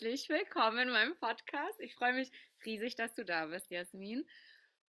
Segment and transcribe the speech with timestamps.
[0.00, 1.78] herzlich willkommen in meinem Podcast.
[1.78, 2.32] Ich freue mich
[2.64, 4.26] riesig, dass du da bist, Jasmin.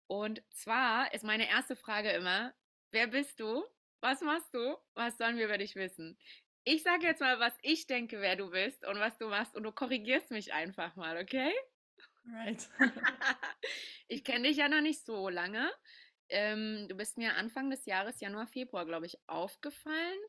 [0.07, 2.53] Und zwar ist meine erste Frage immer,
[2.91, 3.63] wer bist du?
[4.01, 4.75] Was machst du?
[4.95, 6.19] Was sollen wir über dich wissen?
[6.65, 9.63] Ich sage jetzt mal, was ich denke, wer du bist und was du machst und
[9.63, 11.53] du korrigierst mich einfach mal, okay?
[12.33, 12.67] Right.
[14.09, 15.71] ich kenne dich ja noch nicht so lange.
[16.27, 20.19] Ähm, du bist mir Anfang des Jahres, Januar, Februar, glaube ich, aufgefallen.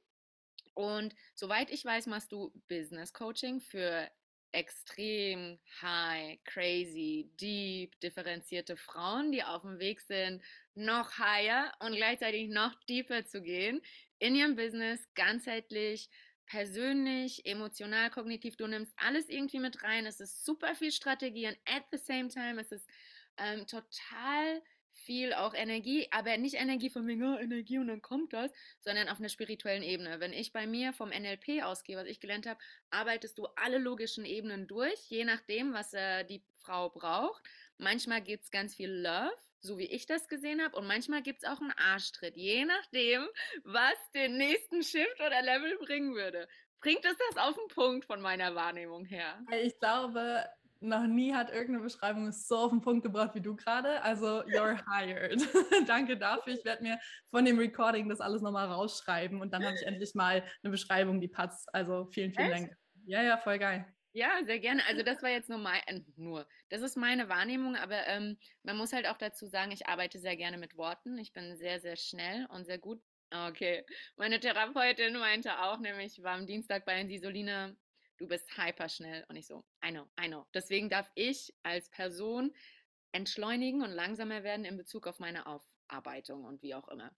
[0.75, 4.09] Und soweit ich weiß, machst du Business Coaching für
[4.53, 10.43] extrem high, crazy, deep, differenzierte Frauen, die auf dem Weg sind,
[10.75, 13.81] noch higher und gleichzeitig noch deeper zu gehen
[14.19, 16.09] in ihrem Business, ganzheitlich,
[16.47, 18.57] persönlich, emotional, kognitiv.
[18.57, 20.07] Du nimmst alles irgendwie mit rein.
[20.07, 22.89] Es ist super viel Strategie und at the same time es ist
[23.37, 24.63] ähm, total
[25.09, 29.09] viel auch Energie, aber nicht Energie von wegen, oh, Energie und dann kommt das, sondern
[29.09, 30.21] auf einer spirituellen Ebene.
[30.21, 34.27] Wenn ich bei mir vom NLP ausgehe, was ich gelernt habe, arbeitest du alle logischen
[34.27, 37.43] Ebenen durch, je nachdem, was äh, die Frau braucht.
[37.79, 41.43] Manchmal gibt es ganz viel Love, so wie ich das gesehen habe, und manchmal gibt
[41.43, 43.27] es auch einen Arschtritt, je nachdem,
[43.65, 46.47] was den nächsten Shift oder Level bringen würde.
[46.81, 49.43] Bringt es das auf den Punkt von meiner Wahrnehmung her?
[49.63, 50.45] Ich glaube,
[50.81, 54.03] noch nie hat irgendeine Beschreibung so auf den Punkt gebracht wie du gerade.
[54.03, 55.41] Also, you're hired.
[55.89, 56.55] Danke dafür.
[56.55, 56.99] Ich werde mir
[57.31, 61.21] von dem Recording das alles nochmal rausschreiben und dann habe ich endlich mal eine Beschreibung,
[61.21, 61.69] die passt.
[61.75, 62.63] Also, vielen, vielen Echt?
[62.65, 62.77] Dank.
[63.07, 63.87] Ja, ja, voll geil.
[64.13, 64.85] Ja, sehr gerne.
[64.87, 68.77] Also das war jetzt nur mein, äh, nur, das ist meine Wahrnehmung, aber ähm, man
[68.77, 71.19] muss halt auch dazu sagen, ich arbeite sehr gerne mit Worten.
[71.19, 73.01] Ich bin sehr, sehr schnell und sehr gut.
[73.31, 73.85] Okay,
[74.17, 77.77] meine Therapeutin meinte auch, nämlich war am Dienstag bei Sisoline
[78.19, 79.25] du bist hyper schnell.
[79.29, 80.47] Und ich so, I know, I know.
[80.55, 82.55] Deswegen darf ich als Person
[83.13, 87.11] entschleunigen und langsamer werden in Bezug auf meine Aufarbeitung und wie auch immer.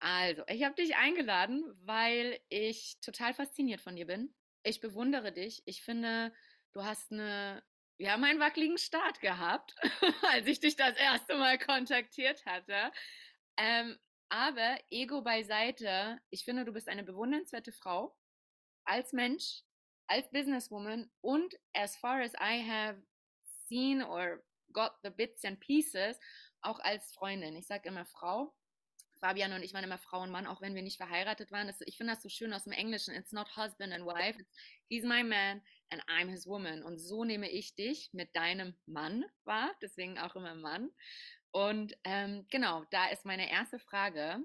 [0.00, 4.34] Also, ich habe dich eingeladen, weil ich total fasziniert von dir bin.
[4.62, 5.62] Ich bewundere dich.
[5.64, 6.34] Ich finde,
[6.72, 7.62] du hast eine,
[7.96, 9.74] wir haben einen wackeligen Start gehabt,
[10.30, 12.92] als ich dich das erste Mal kontaktiert hatte.
[13.56, 18.16] Ähm, aber Ego beiseite, ich finde, du bist eine bewundernswerte Frau
[18.84, 19.62] als Mensch,
[20.06, 23.00] als Businesswoman und as far as I have
[23.66, 24.42] seen or
[24.72, 26.18] got the bits and pieces,
[26.60, 27.56] auch als Freundin.
[27.56, 28.54] Ich sage immer Frau.
[29.20, 31.66] Fabian und ich waren immer Frau und Mann, auch wenn wir nicht verheiratet waren.
[31.66, 33.14] Das, ich finde das so schön aus dem Englischen.
[33.14, 34.38] It's not husband and wife.
[34.88, 36.82] He's my man and I'm his woman.
[36.82, 39.74] Und so nehme ich dich mit deinem Mann wahr.
[39.80, 40.90] Deswegen auch immer Mann.
[41.52, 44.44] Und ähm, genau, da ist meine erste Frage.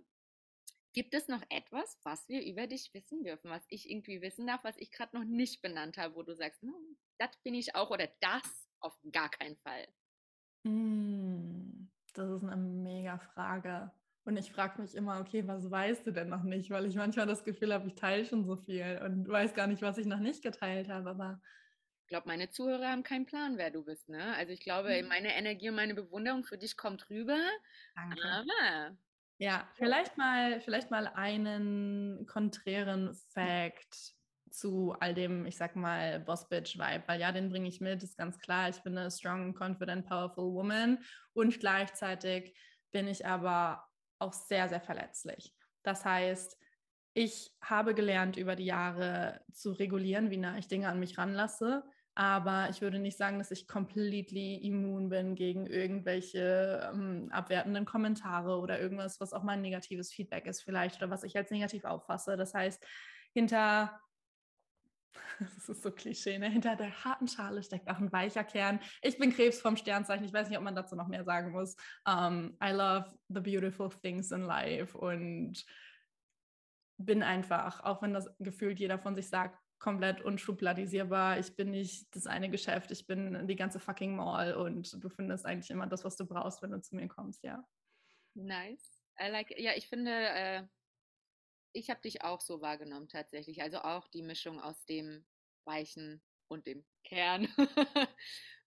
[0.94, 4.64] Gibt es noch etwas, was wir über dich wissen dürfen, was ich irgendwie wissen darf,
[4.64, 7.92] was ich gerade noch nicht benannt habe, wo du sagst, hm, das bin ich auch
[7.92, 9.88] oder das auf gar keinen Fall?
[10.64, 13.92] Hm, das ist eine mega Frage.
[14.26, 16.70] Und ich frage mich immer, okay, was weißt du denn noch nicht?
[16.70, 19.82] Weil ich manchmal das Gefühl habe, ich teile schon so viel und weiß gar nicht,
[19.82, 21.10] was ich noch nicht geteilt habe.
[21.10, 21.42] Aber
[22.04, 24.10] ich glaube, meine Zuhörer haben keinen Plan, wer du bist.
[24.10, 24.36] Ne?
[24.36, 25.08] Also ich glaube, mhm.
[25.08, 27.40] meine Energie und meine Bewunderung für dich kommt rüber.
[27.96, 28.24] Danke.
[28.24, 28.98] Aber
[29.40, 34.14] ja, vielleicht mal, vielleicht mal einen konträren Fact
[34.52, 38.38] zu all dem, ich sag mal, Boss-Bitch-Vibe, weil ja, den bringe ich mit, ist ganz
[38.40, 38.68] klar.
[38.70, 41.00] Ich bin eine strong, confident, powerful woman
[41.34, 42.54] und gleichzeitig
[42.92, 45.56] bin ich aber auch sehr, sehr verletzlich.
[45.84, 46.58] Das heißt,
[47.14, 51.84] ich habe gelernt, über die Jahre zu regulieren, wie nah ich Dinge an mich ranlasse.
[52.16, 58.60] Aber ich würde nicht sagen, dass ich completely immun bin gegen irgendwelche ähm, abwertenden Kommentare
[58.60, 61.86] oder irgendwas, was auch mal ein negatives Feedback ist vielleicht oder was ich als negativ
[61.86, 62.36] auffasse.
[62.36, 62.86] Das heißt,
[63.34, 64.00] hinter
[65.40, 66.50] das ist so Klischee, ne?
[66.50, 68.80] hinter der harten Schale steckt auch ein weicher Kern.
[69.02, 70.26] Ich bin Krebs vom Sternzeichen.
[70.26, 71.76] Ich weiß nicht, ob man dazu noch mehr sagen muss.
[72.06, 75.66] Um, I love the beautiful things in life und
[76.98, 81.40] bin einfach, auch wenn das gefühlt jeder von sich sagt, komplett unschubladisierbar.
[81.40, 85.46] Ich bin nicht das eine Geschäft, ich bin die ganze fucking Mall und du findest
[85.46, 87.66] eigentlich immer das, was du brauchst, wenn du zu mir kommst, ja.
[88.34, 89.02] Nice.
[89.20, 90.64] I like, ja, ich finde, äh,
[91.74, 93.62] ich habe dich auch so wahrgenommen tatsächlich.
[93.62, 95.26] Also auch die Mischung aus dem
[95.66, 97.48] Weichen und dem Kern.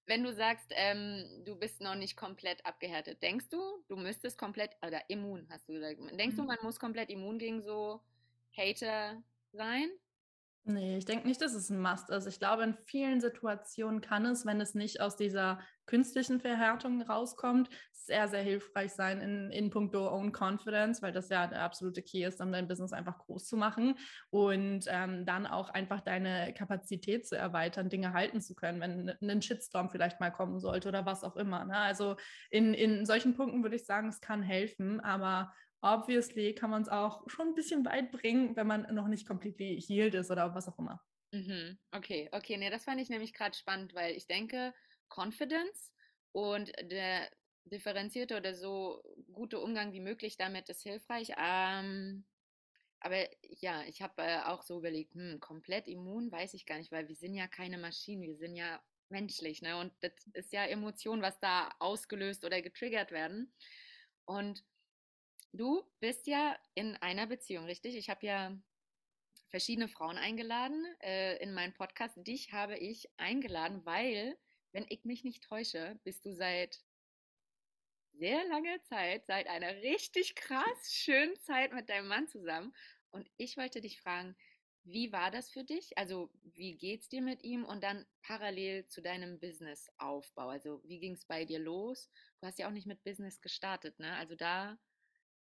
[0.07, 4.77] wenn du sagst, ähm, du bist noch nicht komplett abgehärtet, denkst du, du müsstest komplett,
[4.85, 6.41] oder immun, hast du gesagt, denkst mhm.
[6.41, 8.01] du, man muss komplett immun gegen so
[8.57, 9.23] Hater
[9.53, 9.91] sein?
[10.65, 12.27] Nee, ich denke nicht, dass es ein Must ist.
[12.27, 17.69] Ich glaube, in vielen Situationen kann es, wenn es nicht aus dieser künstlichen Verhärtung rauskommt,
[17.91, 22.25] sehr, sehr hilfreich sein in, in puncto Own Confidence, weil das ja der absolute Key
[22.25, 23.97] ist, um dein Business einfach groß zu machen
[24.31, 29.43] und ähm, dann auch einfach deine Kapazität zu erweitern, Dinge halten zu können, wenn ein
[29.43, 31.65] Shitstorm vielleicht mal kommen sollte oder was auch immer.
[31.65, 31.77] Ne?
[31.77, 32.15] Also
[32.51, 36.89] in, in solchen Punkten würde ich sagen, es kann helfen, aber obviously kann man es
[36.89, 40.69] auch schon ein bisschen weit bringen, wenn man noch nicht completely healed ist oder was
[40.69, 41.05] auch immer.
[41.33, 41.79] Mhm.
[41.93, 44.75] Okay, okay, ne, das fand ich nämlich gerade spannend, weil ich denke,
[45.09, 45.93] Confidence
[46.33, 47.31] und der
[47.65, 49.03] differenzierte oder so
[49.33, 51.33] gute Umgang wie möglich damit ist hilfreich.
[51.39, 52.27] Ähm,
[53.01, 56.93] aber ja, ich habe äh, auch so überlegt, hm, komplett immun weiß ich gar nicht,
[56.93, 59.79] weil wir sind ja keine Maschinen, wir sind ja menschlich, ne?
[59.79, 63.55] Und das ist ja Emotion, was da ausgelöst oder getriggert werden.
[64.25, 64.65] Und
[65.53, 67.97] du bist ja in einer Beziehung, richtig?
[67.97, 68.57] Ich habe ja
[69.49, 72.17] verschiedene Frauen eingeladen äh, in meinen Podcast.
[72.27, 74.39] Dich habe ich eingeladen, weil,
[74.73, 76.83] wenn ich mich nicht täusche, bist du seit
[78.15, 82.75] sehr langer Zeit, seit einer richtig krass schönen Zeit mit deinem Mann zusammen.
[83.11, 84.37] Und ich wollte dich fragen,
[84.85, 85.97] wie war das für dich?
[85.97, 90.49] Also, wie geht's dir mit ihm und dann parallel zu deinem Businessaufbau?
[90.49, 92.11] Also, wie ging es bei dir los?
[92.41, 94.17] Du hast ja auch nicht mit Business gestartet, ne?
[94.17, 94.79] Also da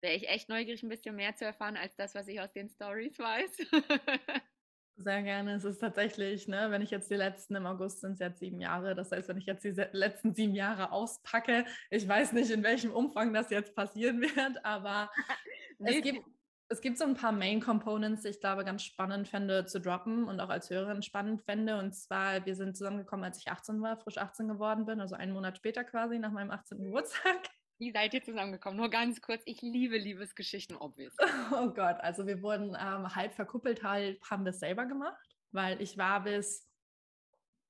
[0.01, 2.69] wäre ich echt neugierig, ein bisschen mehr zu erfahren als das, was ich aus den
[2.69, 3.57] Stories weiß.
[4.99, 5.53] Sehr gerne.
[5.53, 8.59] Es ist tatsächlich, ne, wenn ich jetzt die letzten im August sind es jetzt sieben
[8.59, 8.95] Jahre.
[8.95, 12.91] Das heißt, wenn ich jetzt die letzten sieben Jahre auspacke, ich weiß nicht, in welchem
[12.91, 15.11] Umfang das jetzt passieren wird, aber
[15.79, 16.25] es gibt
[16.69, 20.25] es gibt so ein paar Main Components, die ich glaube ganz spannend fände zu droppen
[20.25, 21.77] und auch als Hörerin spannend fände.
[21.79, 25.31] Und zwar, wir sind zusammengekommen, als ich 18 war, frisch 18 geworden bin, also einen
[25.31, 26.83] Monat später quasi nach meinem 18.
[26.83, 27.37] Geburtstag.
[27.79, 28.77] Wie seid ihr zusammengekommen?
[28.77, 31.15] Nur ganz kurz, ich liebe Liebesgeschichten, obvious.
[31.51, 35.17] Oh Gott, also wir wurden ähm, halb verkuppelt, halb haben wir es selber gemacht,
[35.51, 36.67] weil ich war bis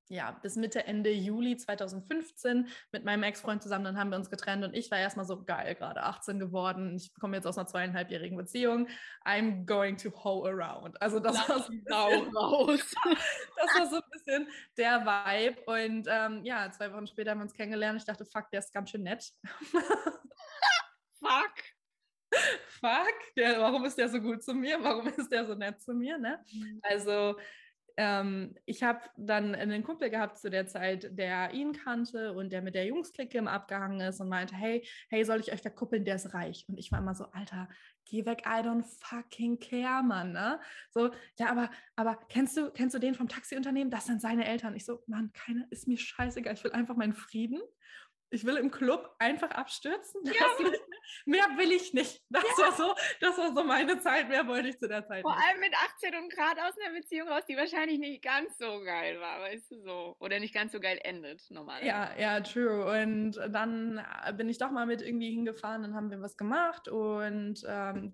[0.09, 3.83] ja, bis Mitte, Ende Juli 2015 mit meinem Ex-Freund zusammen.
[3.83, 6.95] Dann haben wir uns getrennt und ich war erstmal so geil, gerade 18 geworden.
[6.95, 8.87] Ich komme jetzt aus einer zweieinhalbjährigen Beziehung.
[9.25, 11.01] I'm going to hoe around.
[11.01, 12.79] Also das war, so bisschen, raus.
[13.57, 15.61] das war so ein bisschen der Vibe.
[15.65, 17.99] Und ähm, ja, zwei Wochen später haben wir uns kennengelernt.
[17.99, 19.31] Ich dachte, fuck, der ist ganz schön nett.
[21.19, 21.53] fuck.
[22.79, 24.77] Fuck, der, warum ist der so gut zu mir?
[24.83, 26.17] Warum ist der so nett zu mir?
[26.17, 26.39] Ne?
[26.51, 26.79] Mhm.
[26.83, 27.35] Also
[27.97, 32.61] ähm, ich habe dann einen Kumpel gehabt zu der Zeit, der ihn kannte und der
[32.61, 36.15] mit der Jungsklicke im Abgehangen ist und meinte, hey, hey, soll ich euch verkuppeln, der
[36.15, 36.65] ist reich.
[36.67, 37.67] Und ich war immer so, Alter,
[38.05, 40.31] geh weg, I don't fucking care, Mann.
[40.31, 40.59] Ne?
[40.91, 41.09] So,
[41.39, 43.89] ja, aber, aber kennst du, kennst du den vom Taxiunternehmen?
[43.89, 44.75] Das sind seine Eltern.
[44.75, 46.53] Ich so, Mann, keiner ist mir scheißegal.
[46.53, 47.59] Ich will einfach meinen Frieden
[48.29, 50.21] ich will im Club einfach abstürzen.
[50.25, 50.33] Ja.
[51.25, 52.21] mehr will ich nicht.
[52.29, 52.65] Das, ja.
[52.65, 54.27] war so, das war so meine Zeit.
[54.27, 55.47] Mehr wollte ich zu der Zeit Vor nicht.
[55.47, 59.19] allem mit 18 und gerade aus einer Beziehung raus, die wahrscheinlich nicht ganz so geil
[59.19, 60.15] war, weißt du so.
[60.19, 61.85] Oder nicht ganz so geil endet, normal.
[61.85, 62.85] Ja, ja, true.
[63.01, 66.87] Und dann äh, bin ich doch mal mit irgendwie hingefahren, dann haben wir was gemacht
[66.87, 68.13] und ähm,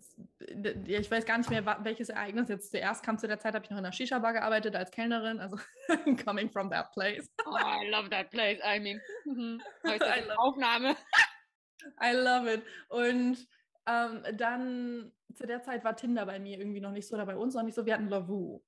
[0.86, 3.18] ich weiß gar nicht mehr, welches Ereignis jetzt zuerst kam.
[3.18, 5.58] Zu der Zeit habe ich noch in einer Shisha-Bar gearbeitet als Kellnerin, also
[6.26, 7.30] coming from that place.
[7.46, 8.60] Oh, I love that place.
[8.64, 9.62] I mean, mhm.
[10.38, 10.96] Aufnahme.
[12.02, 12.64] I love it.
[12.90, 13.48] Und
[13.86, 17.36] ähm, dann zu der Zeit war Tinder bei mir irgendwie noch nicht so, oder bei
[17.36, 17.86] uns noch nicht so.
[17.86, 18.62] Wir hatten Lavu.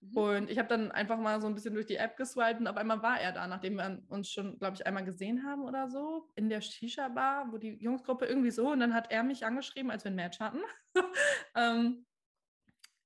[0.00, 0.16] Mhm.
[0.16, 2.76] Und ich habe dann einfach mal so ein bisschen durch die App geswiped und auf
[2.76, 6.30] einmal war er da, nachdem wir uns schon, glaube ich, einmal gesehen haben oder so,
[6.36, 8.70] in der Shisha-Bar, wo die Jungsgruppe irgendwie so.
[8.70, 10.60] Und dann hat er mich angeschrieben, als wir ein Match hatten.
[11.54, 12.06] ähm,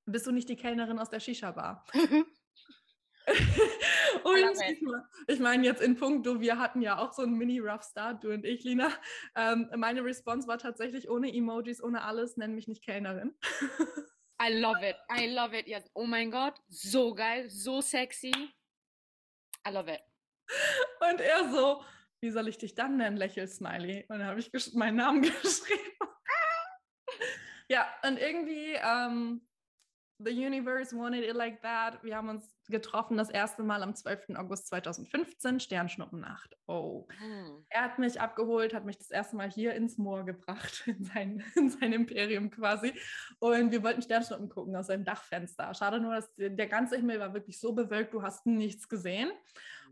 [0.07, 1.85] bist du nicht die Kellnerin aus der Shisha-Bar?
[4.25, 4.83] Und ich,
[5.27, 8.45] ich meine jetzt in puncto, wir hatten ja auch so einen Mini-Rough Start, du und
[8.45, 8.91] ich, Lina.
[9.35, 13.35] Ähm, meine Response war tatsächlich ohne Emojis, ohne alles, nenn mich nicht Kellnerin.
[14.41, 15.67] I love it, I love it.
[15.67, 15.91] Yes.
[15.95, 18.33] Oh mein Gott, so geil, so sexy.
[19.67, 20.01] I love it.
[21.01, 21.83] Und er so,
[22.21, 24.07] wie soll ich dich dann nennen, Lächel-Smiley?
[24.09, 25.99] Und dann habe ich meinen Namen geschrieben.
[27.69, 29.48] ja, und irgendwie ähm,
[30.21, 32.03] The Universe wanted it like that.
[32.03, 34.37] Wir haben uns getroffen das erste Mal am 12.
[34.37, 36.57] August 2015, Sternschnuppennacht.
[36.67, 37.07] Oh.
[37.21, 37.65] Mhm.
[37.69, 41.45] Er hat mich abgeholt, hat mich das erste Mal hier ins Moor gebracht, in sein,
[41.55, 42.93] in sein Imperium quasi.
[43.39, 45.73] Und wir wollten Sternschnuppen gucken aus seinem Dachfenster.
[45.75, 49.31] Schade nur, dass der ganze Himmel war wirklich so bewölkt, du hast nichts gesehen.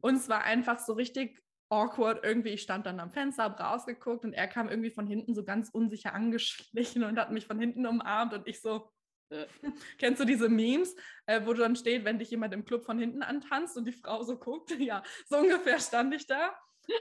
[0.01, 2.51] Und es war einfach so richtig awkward irgendwie.
[2.51, 5.71] Ich stand dann am Fenster, habe rausgeguckt und er kam irgendwie von hinten so ganz
[5.71, 8.89] unsicher angeschlichen und hat mich von hinten umarmt und ich so,
[9.31, 9.47] äh,
[9.99, 10.95] kennst du diese Memes,
[11.27, 14.23] äh, wo dann steht, wenn dich jemand im Club von hinten antanzt und die Frau
[14.23, 14.71] so guckt?
[14.87, 16.57] Ja, so ungefähr stand ich da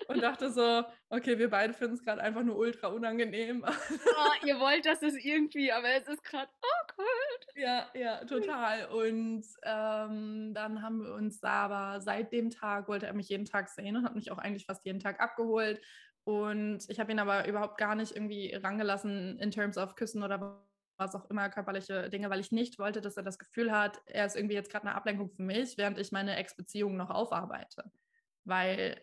[0.07, 3.63] und dachte so, okay, wir beide finden es gerade einfach nur ultra unangenehm.
[3.65, 3.69] Oh,
[4.45, 7.47] ihr wollt, dass es irgendwie, aber es ist gerade awkward.
[7.55, 8.87] Ja, ja, total.
[8.87, 13.69] Und ähm, dann haben wir uns aber seit dem Tag wollte er mich jeden Tag
[13.69, 15.79] sehen und hat mich auch eigentlich fast jeden Tag abgeholt.
[16.23, 20.65] Und ich habe ihn aber überhaupt gar nicht irgendwie rangelassen in terms of Küssen oder
[20.97, 24.25] was auch immer, körperliche Dinge, weil ich nicht wollte, dass er das Gefühl hat, er
[24.25, 27.91] ist irgendwie jetzt gerade eine Ablenkung für mich, während ich meine Ex-Beziehung noch aufarbeite.
[28.43, 29.01] Weil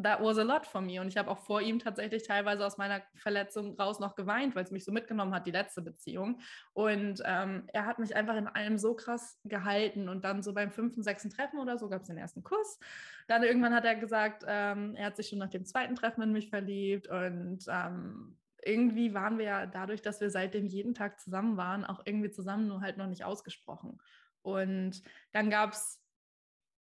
[0.00, 1.00] that was a lot for me.
[1.00, 4.64] Und ich habe auch vor ihm tatsächlich teilweise aus meiner Verletzung raus noch geweint, weil
[4.64, 6.40] es mich so mitgenommen hat, die letzte Beziehung.
[6.72, 10.08] Und ähm, er hat mich einfach in allem so krass gehalten.
[10.08, 12.78] Und dann so beim fünften, sechsten Treffen oder so gab es den ersten Kuss.
[13.26, 16.32] Dann irgendwann hat er gesagt, ähm, er hat sich schon nach dem zweiten Treffen in
[16.32, 17.08] mich verliebt.
[17.08, 22.02] Und ähm, irgendwie waren wir ja dadurch, dass wir seitdem jeden Tag zusammen waren, auch
[22.04, 23.98] irgendwie zusammen, nur halt noch nicht ausgesprochen.
[24.42, 26.02] Und dann gab es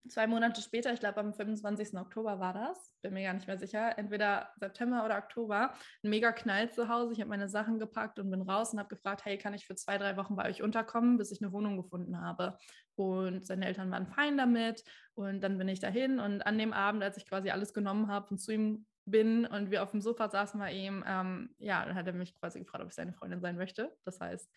[0.08, 1.98] zwei Monate später, ich glaube am 25.
[1.98, 6.32] Oktober war das, bin mir gar nicht mehr sicher, entweder September oder Oktober, ein mega
[6.32, 7.12] Knall zu Hause.
[7.12, 9.74] Ich habe meine Sachen gepackt und bin raus und habe gefragt, hey, kann ich für
[9.74, 12.56] zwei, drei Wochen bei euch unterkommen, bis ich eine Wohnung gefunden habe?
[12.94, 17.02] Und seine Eltern waren fein damit und dann bin ich dahin und an dem Abend,
[17.02, 20.28] als ich quasi alles genommen habe und zu ihm bin und wir auf dem Sofa
[20.28, 23.40] saßen bei ihm, ähm, ja, dann hat er mich quasi gefragt, ob ich seine Freundin
[23.40, 23.96] sein möchte.
[24.04, 24.50] Das heißt,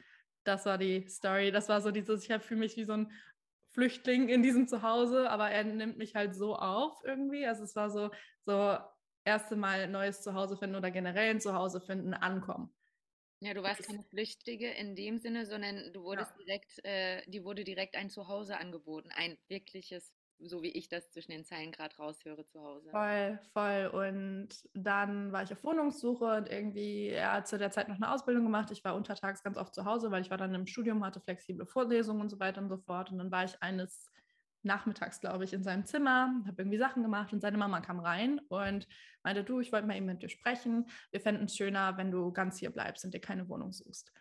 [0.43, 1.51] das war die Story.
[1.51, 3.11] Das war so dieses, ich fühle mich wie so ein
[3.71, 7.45] Flüchtling in diesem Zuhause, aber er nimmt mich halt so auf irgendwie.
[7.45, 8.09] Also es war so,
[8.45, 8.77] so
[9.23, 12.73] erste Mal neues Zuhause finden oder generell ein Zuhause finden, ankommen.
[13.41, 16.43] Ja, du warst keine Flüchtige in dem Sinne, sondern du wurdest ja.
[16.43, 21.31] direkt, äh, die wurde direkt ein Zuhause angeboten, ein wirkliches so wie ich das zwischen
[21.31, 22.89] den Zeilen gerade raushöre zu Hause.
[22.89, 23.87] Voll, voll.
[23.93, 28.11] Und dann war ich auf Wohnungssuche und irgendwie, er hat zu der Zeit noch eine
[28.11, 28.71] Ausbildung gemacht.
[28.71, 31.65] Ich war untertags ganz oft zu Hause, weil ich war dann im Studium, hatte flexible
[31.65, 33.11] Vorlesungen und so weiter und so fort.
[33.11, 34.09] Und dann war ich eines
[34.63, 38.39] nachmittags, glaube ich, in seinem Zimmer, habe irgendwie Sachen gemacht und seine Mama kam rein
[38.49, 38.87] und
[39.23, 40.89] meinte, du, ich wollte mal eben mit dir sprechen.
[41.11, 44.11] Wir fänden es schöner, wenn du ganz hier bleibst und dir keine Wohnung suchst.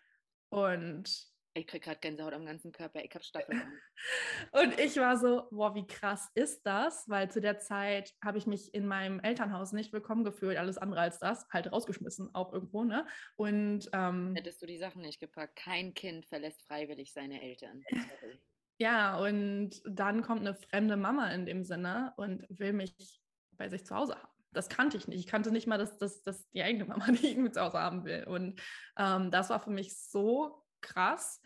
[0.50, 3.04] Und ich kriege gerade Gänsehaut am ganzen Körper.
[3.04, 3.60] Ich habe Stacheln.
[4.52, 7.08] und ich war so, boah, wie krass ist das?
[7.08, 10.56] Weil zu der Zeit habe ich mich in meinem Elternhaus nicht willkommen gefühlt.
[10.56, 11.46] Alles andere als das.
[11.50, 13.06] Halt rausgeschmissen, auch irgendwo, ne?
[13.36, 13.88] Und.
[13.92, 15.56] Ähm, Hättest du die Sachen nicht gepackt.
[15.56, 17.82] Kein Kind verlässt freiwillig seine Eltern.
[18.78, 23.20] ja, und dann kommt eine fremde Mama in dem Sinne und will mich
[23.52, 25.20] bei sich zu Hause haben das kannte ich nicht.
[25.20, 28.04] Ich kannte nicht mal, dass, dass, dass die eigene Mama die irgendwie zu Hause haben
[28.04, 28.24] will.
[28.24, 28.60] Und
[28.98, 31.40] ähm, das war für mich so krass.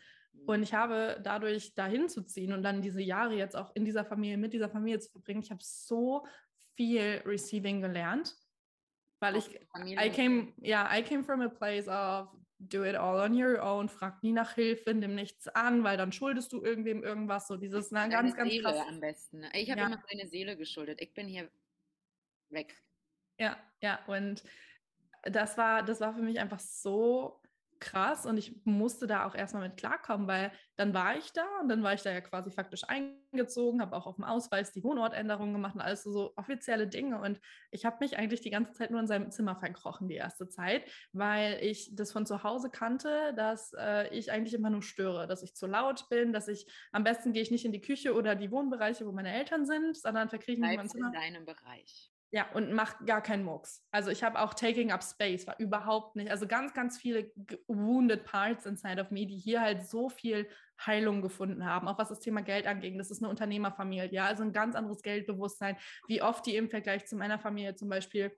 [0.47, 0.63] Und mhm.
[0.63, 4.39] ich habe dadurch dahin zu ziehen und dann diese Jahre jetzt auch in dieser Familie,
[4.39, 6.27] mit dieser Familie zu verbringen, ich habe so
[6.75, 8.35] viel Receiving gelernt,
[9.21, 13.21] weil ich, I came, ja, yeah, I came from a place of do it all
[13.21, 17.03] on your own, frag nie nach Hilfe, nimm nichts an, weil dann schuldest du irgendwem
[17.03, 18.87] irgendwas, so dieses, na, ganz, ganz Seele krass.
[18.89, 19.45] am besten.
[19.53, 19.87] Ich habe ja.
[19.87, 21.51] immer meine Seele geschuldet, ich bin hier
[22.51, 22.81] weg.
[23.39, 24.45] Ja, ja, und
[25.25, 27.42] das war, das war für mich einfach so
[27.83, 31.69] krass und ich musste da auch erstmal mit klarkommen, weil dann war ich da und
[31.69, 35.53] dann war ich da ja quasi faktisch eingezogen, habe auch auf dem Ausweis die Wohnortänderung
[35.53, 38.91] gemacht und alles so, so offizielle Dinge und ich habe mich eigentlich die ganze Zeit
[38.91, 43.35] nur in seinem Zimmer verkrochen die erste Zeit, weil ich das von zu Hause kannte,
[43.35, 47.03] dass äh, ich eigentlich immer nur störe, dass ich zu laut bin, dass ich am
[47.03, 50.29] besten gehe ich nicht in die Küche oder die Wohnbereiche, wo meine Eltern sind, sondern
[50.29, 51.09] verkrieche mich in mein Zimmer.
[51.09, 52.12] in deinem Bereich.
[52.35, 53.87] Ja, und macht gar keinen Mucks.
[53.91, 56.31] Also ich habe auch Taking Up Space, war überhaupt nicht.
[56.31, 57.31] Also ganz, ganz viele
[57.69, 60.49] wounded parts inside of me, die hier halt so viel
[60.87, 62.99] Heilung gefunden haben, auch was das Thema Geld angeht.
[62.99, 65.77] Das ist eine Unternehmerfamilie, ja, also ein ganz anderes Geldbewusstsein,
[66.09, 68.33] wie oft die im Vergleich zu meiner Familie zum Beispiel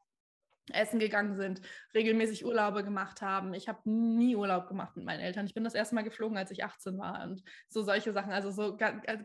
[0.72, 1.60] essen gegangen sind,
[1.94, 3.54] regelmäßig Urlaube gemacht haben.
[3.54, 5.46] Ich habe nie Urlaub gemacht mit meinen Eltern.
[5.46, 8.32] Ich bin das erste Mal geflogen, als ich 18 war und so solche Sachen.
[8.32, 8.76] Also so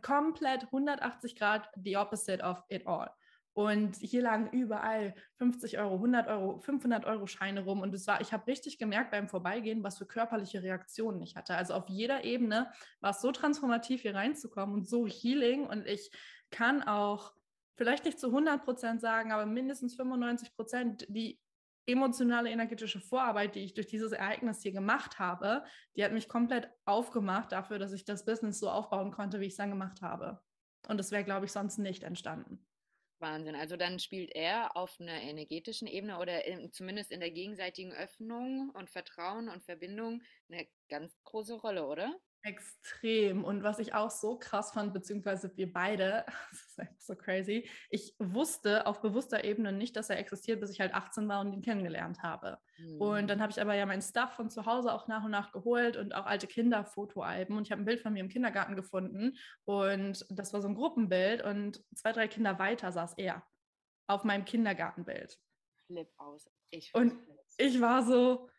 [0.01, 3.09] komplett 180 Grad the opposite of it all.
[3.53, 7.81] Und hier lagen überall 50 Euro, 100 Euro, 500 Euro Scheine rum.
[7.81, 11.55] Und es war, ich habe richtig gemerkt beim Vorbeigehen, was für körperliche Reaktionen ich hatte.
[11.55, 15.65] Also auf jeder Ebene war es so transformativ, hier reinzukommen und so healing.
[15.65, 16.11] Und ich
[16.51, 17.33] kann auch
[17.75, 21.39] vielleicht nicht zu 100 Prozent sagen, aber mindestens 95 Prozent die
[21.85, 25.63] emotionale, energetische Vorarbeit, die ich durch dieses Ereignis hier gemacht habe,
[25.95, 29.53] die hat mich komplett aufgemacht dafür, dass ich das Business so aufbauen konnte, wie ich
[29.53, 30.39] es dann gemacht habe.
[30.87, 32.65] Und das wäre, glaube ich, sonst nicht entstanden.
[33.21, 33.55] Wahnsinn.
[33.55, 38.69] Also dann spielt er auf einer energetischen Ebene oder in, zumindest in der gegenseitigen Öffnung
[38.71, 42.19] und Vertrauen und Verbindung eine ganz große Rolle, oder?
[42.43, 43.43] Extrem.
[43.43, 47.69] Und was ich auch so krass fand, beziehungsweise wir beide, das ist einfach so crazy,
[47.89, 51.51] ich wusste auf bewusster Ebene nicht, dass er existiert, bis ich halt 18 war und
[51.51, 52.57] ihn kennengelernt habe.
[52.77, 53.01] Mhm.
[53.01, 55.51] Und dann habe ich aber ja mein Stuff von zu Hause auch nach und nach
[55.51, 57.57] geholt und auch alte Kinderfotoalben.
[57.57, 59.37] Und ich habe ein Bild von mir im Kindergarten gefunden.
[59.65, 61.41] Und das war so ein Gruppenbild.
[61.41, 63.43] Und zwei, drei Kinder weiter saß er
[64.07, 65.37] auf meinem Kindergartenbild.
[65.87, 66.49] Flip aus.
[66.71, 67.15] Ich und
[67.57, 68.49] ich war so,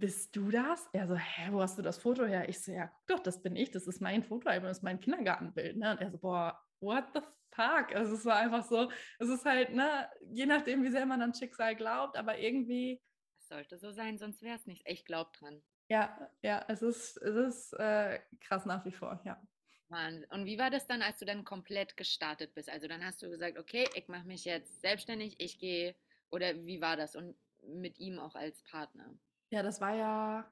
[0.00, 0.88] bist du das?
[0.92, 2.48] Er so, hä, wo hast du das Foto her?
[2.48, 4.98] Ich so, ja, guck doch, das bin ich, das ist mein Fotoalbum, das ist mein
[4.98, 5.76] Kindergartenbild.
[5.76, 5.92] Ne?
[5.92, 7.94] Und er so, boah, what the fuck?
[7.94, 11.34] Also es war einfach so, es ist halt, ne, je nachdem, wie sehr man an
[11.34, 13.00] Schicksal glaubt, aber irgendwie.
[13.38, 14.82] Es sollte so sein, sonst wäre es nicht.
[14.88, 15.62] Ich glaube dran.
[15.88, 19.40] Ja, ja, es ist, es ist äh, krass nach wie vor, ja.
[19.88, 20.24] Wahnsinn.
[20.30, 22.70] Und wie war das dann, als du dann komplett gestartet bist?
[22.70, 25.96] Also dann hast du gesagt, okay, ich mache mich jetzt selbstständig, ich gehe,
[26.30, 27.16] oder wie war das?
[27.16, 29.12] Und mit ihm auch als Partner?
[29.50, 30.50] Ja, das war ja,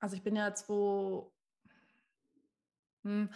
[0.00, 1.30] also ich bin ja zwei,
[3.04, 3.30] hm,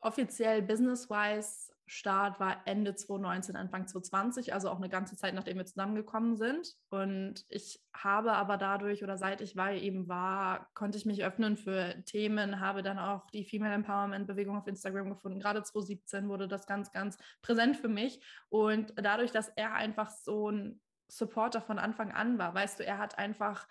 [0.00, 5.66] offiziell business-wise Start war Ende 2019, Anfang 2020, also auch eine ganze Zeit, nachdem wir
[5.66, 6.76] zusammengekommen sind.
[6.88, 11.56] Und ich habe aber dadurch oder seit ich bei ihm war, konnte ich mich öffnen
[11.56, 15.40] für Themen, habe dann auch die Female Empowerment Bewegung auf Instagram gefunden.
[15.40, 18.24] Gerade 2017 wurde das ganz, ganz präsent für mich.
[18.50, 22.98] Und dadurch, dass er einfach so ein Supporter von Anfang an war, weißt du, er
[22.98, 23.66] hat einfach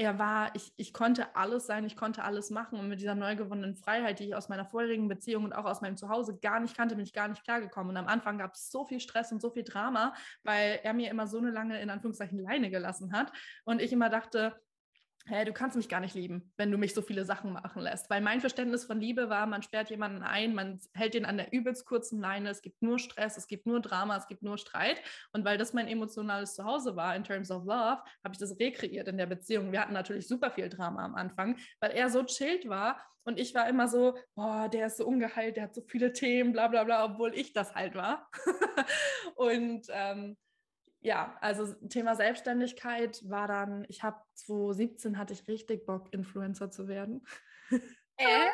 [0.00, 3.36] er war, ich, ich konnte alles sein, ich konnte alles machen und mit dieser neu
[3.36, 6.74] gewonnenen Freiheit, die ich aus meiner vorherigen Beziehung und auch aus meinem Zuhause gar nicht
[6.74, 7.90] kannte, bin ich gar nicht klargekommen.
[7.90, 11.10] Und am Anfang gab es so viel Stress und so viel Drama, weil er mir
[11.10, 13.30] immer so eine lange, in Anführungszeichen, Leine gelassen hat.
[13.64, 14.58] Und ich immer dachte,
[15.30, 18.10] hey, du kannst mich gar nicht lieben, wenn du mich so viele Sachen machen lässt.
[18.10, 21.52] Weil mein Verständnis von Liebe war, man sperrt jemanden ein, man hält ihn an der
[21.52, 25.00] übelst kurzen Leine, es gibt nur Stress, es gibt nur Drama, es gibt nur Streit.
[25.32, 29.08] Und weil das mein emotionales Zuhause war in terms of love, habe ich das rekreiert
[29.08, 29.72] in der Beziehung.
[29.72, 33.54] Wir hatten natürlich super viel Drama am Anfang, weil er so chillt war und ich
[33.54, 36.84] war immer so, boah, der ist so ungeheilt, der hat so viele Themen, bla bla
[36.84, 38.28] bla, obwohl ich das halt war.
[39.36, 40.36] und ähm,
[41.00, 46.88] ja, also Thema Selbstständigkeit war dann, ich habe 2017 hatte ich richtig Bock, Influencer zu
[46.88, 47.26] werden.
[48.16, 48.50] Äh,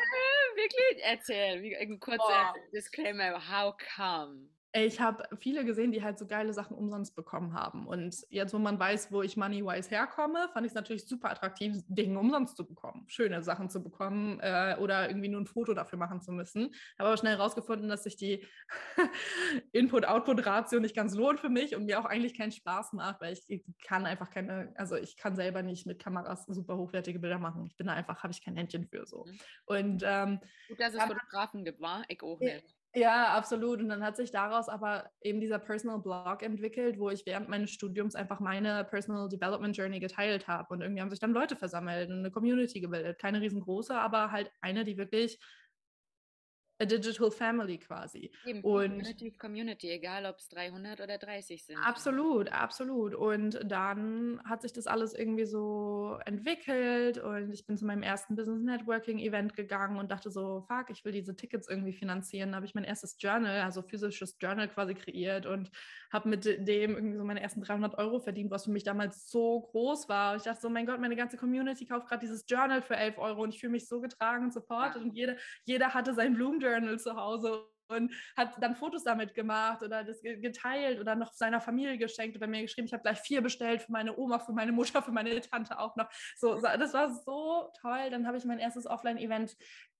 [0.55, 1.03] wirklich?
[1.03, 2.59] Erzähl, ein kurzer oh.
[2.73, 4.49] Disclaimer, how come?
[4.85, 7.87] Ich habe viele gesehen, die halt so geile Sachen umsonst bekommen haben.
[7.87, 11.76] Und jetzt, wo man weiß, wo ich money-wise herkomme, fand ich es natürlich super attraktiv,
[11.88, 15.99] Dinge umsonst zu bekommen, schöne Sachen zu bekommen äh, oder irgendwie nur ein Foto dafür
[15.99, 16.75] machen zu müssen.
[16.99, 18.47] Habe aber schnell herausgefunden, dass sich die
[19.73, 23.45] Input-Output-Ratio nicht ganz lohnt für mich und mir auch eigentlich keinen Spaß macht, weil ich,
[23.49, 27.66] ich kann einfach keine, also ich kann selber nicht mit Kameras super hochwertige Bilder machen.
[27.66, 29.25] Ich bin da einfach, habe ich kein Händchen für so.
[29.25, 29.38] Mhm.
[29.64, 32.04] Und ähm, Gut, dass es Fotografen gibt, war?
[32.08, 32.75] Ich auch nicht.
[32.99, 33.80] Ja, absolut.
[33.80, 37.71] Und dann hat sich daraus aber eben dieser Personal Blog entwickelt, wo ich während meines
[37.71, 40.73] Studiums einfach meine Personal Development Journey geteilt habe.
[40.73, 43.19] Und irgendwie haben sich dann Leute versammelt und eine Community gebildet.
[43.19, 45.39] Keine riesengroße, aber halt eine, die wirklich
[46.78, 48.30] a digital family quasi.
[48.45, 49.02] Eben, und
[49.39, 51.78] Community, egal ob es 300 oder 30 sind.
[51.78, 53.15] Absolut, absolut.
[53.15, 58.36] Und dann hat sich das alles irgendwie so entwickelt und ich bin zu meinem ersten
[58.36, 62.50] Business Networking Event gegangen und dachte so, fuck, ich will diese Tickets irgendwie finanzieren.
[62.50, 65.71] Da habe ich mein erstes Journal, also physisches Journal quasi kreiert und
[66.12, 69.60] habe mit dem irgendwie so meine ersten 300 Euro verdient, was für mich damals so
[69.73, 70.36] groß war.
[70.36, 73.42] Ich dachte so, mein Gott, meine ganze Community kauft gerade dieses Journal für 11 Euro
[73.42, 76.99] und ich fühle mich so getragen und supported und jeder, jeder hatte sein Blumen Journal
[76.99, 81.99] zu Hause und hat dann Fotos damit gemacht oder das geteilt oder noch seiner Familie
[81.99, 85.02] geschenkt oder mir geschrieben, ich habe gleich vier bestellt für meine Oma, für meine Mutter,
[85.02, 86.08] für meine Tante auch noch.
[86.36, 88.10] So, das war so toll.
[88.10, 89.56] Dann habe ich mein erstes Offline-Event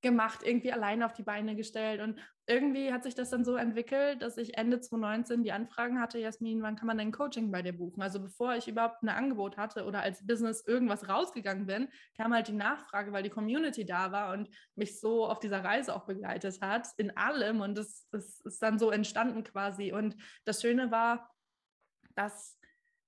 [0.07, 2.01] gemacht, irgendwie alleine auf die Beine gestellt.
[2.01, 6.21] Und irgendwie hat sich das dann so entwickelt, dass ich Ende 2019 die Anfragen hatte,
[6.21, 8.03] Jasmin, wann kann man denn Coaching bei dir buchen?
[8.03, 12.47] Also bevor ich überhaupt ein Angebot hatte oder als Business irgendwas rausgegangen bin, kam halt
[12.47, 16.61] die Nachfrage, weil die Community da war und mich so auf dieser Reise auch begleitet
[16.61, 17.61] hat, in allem.
[17.61, 19.93] Und das, das ist dann so entstanden quasi.
[19.93, 20.15] Und
[20.45, 21.35] das Schöne war,
[22.15, 22.56] dass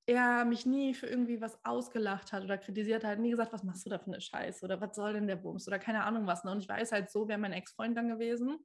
[0.09, 3.85] er mich nie für irgendwie was ausgelacht hat oder kritisiert hat, nie gesagt, was machst
[3.85, 6.44] du da für eine Scheiße oder was soll denn der Bums oder keine Ahnung was.
[6.44, 6.51] Ne?
[6.51, 8.59] Und ich weiß halt, so wäre mein Ex-Freund dann gewesen,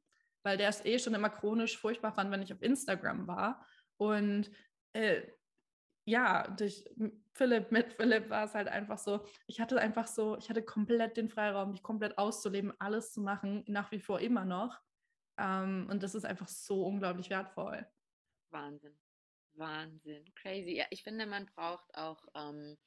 [0.44, 3.68] weil der es eh schon immer chronisch furchtbar fand, wenn ich auf Instagram war.
[3.98, 4.52] Und
[4.94, 5.22] äh,
[6.06, 6.90] ja, durch
[7.34, 11.18] Philipp, mit Philipp war es halt einfach so, ich hatte einfach so, ich hatte komplett
[11.18, 14.80] den Freiraum, mich komplett auszuleben, alles zu machen, nach wie vor immer noch.
[15.38, 17.86] Ähm, und das ist einfach so unglaublich wertvoll.
[18.50, 18.98] Wahnsinn.
[19.56, 20.76] Wahnsinn, crazy.
[20.76, 22.78] Ja, ich finde, man braucht auch, ähm,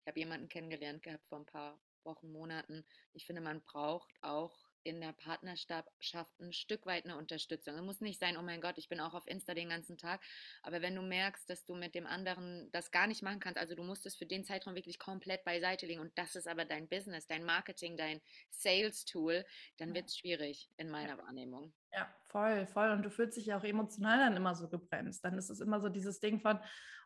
[0.00, 2.84] ich habe jemanden kennengelernt gehabt vor ein paar Wochen, Monaten.
[3.12, 7.74] Ich finde, man braucht auch in der Partnerschaft ein Stück weit eine Unterstützung.
[7.74, 10.20] Es muss nicht sein, oh mein Gott, ich bin auch auf Insta den ganzen Tag.
[10.62, 13.74] Aber wenn du merkst, dass du mit dem anderen das gar nicht machen kannst, also
[13.74, 16.88] du musst es für den Zeitraum wirklich komplett beiseite legen und das ist aber dein
[16.88, 19.44] Business, dein Marketing, dein Sales-Tool,
[19.78, 21.12] dann wird es schwierig in meiner.
[21.22, 21.72] Wahrnehmung.
[21.92, 22.90] Ja, voll, voll.
[22.90, 25.24] Und du fühlst dich ja auch emotional dann immer so gebremst.
[25.24, 26.58] Dann ist es immer so dieses Ding von,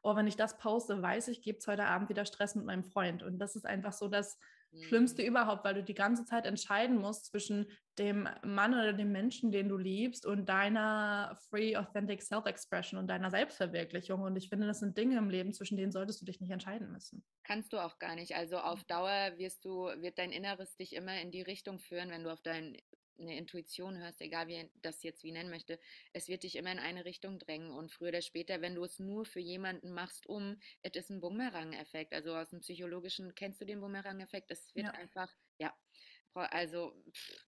[0.03, 2.85] oh, wenn ich das poste, weiß ich, gibt es heute Abend wieder Stress mit meinem
[2.85, 3.23] Freund.
[3.23, 4.39] Und das ist einfach so das
[4.83, 5.29] Schlimmste mhm.
[5.29, 7.67] überhaupt, weil du die ganze Zeit entscheiden musst zwischen
[7.99, 13.31] dem Mann oder dem Menschen, den du liebst und deiner free, authentic self-expression und deiner
[13.31, 14.23] Selbstverwirklichung.
[14.23, 16.93] Und ich finde, das sind Dinge im Leben, zwischen denen solltest du dich nicht entscheiden
[16.93, 17.25] müssen.
[17.45, 18.37] Kannst du auch gar nicht.
[18.37, 18.87] Also auf mhm.
[18.89, 22.43] Dauer wirst du, wird dein Inneres dich immer in die Richtung führen, wenn du auf
[22.43, 22.77] dein
[23.19, 25.79] eine Intuition hörst, egal wie das jetzt wie nennen möchte,
[26.13, 28.99] es wird dich immer in eine Richtung drängen und früher oder später, wenn du es
[28.99, 32.13] nur für jemanden machst, um, es ist ein Bumerang-Effekt.
[32.13, 34.51] Also aus dem Psychologischen kennst du den Bumerang-Effekt.
[34.51, 34.93] Es wird ja.
[34.93, 35.75] einfach, ja,
[36.45, 36.93] Also,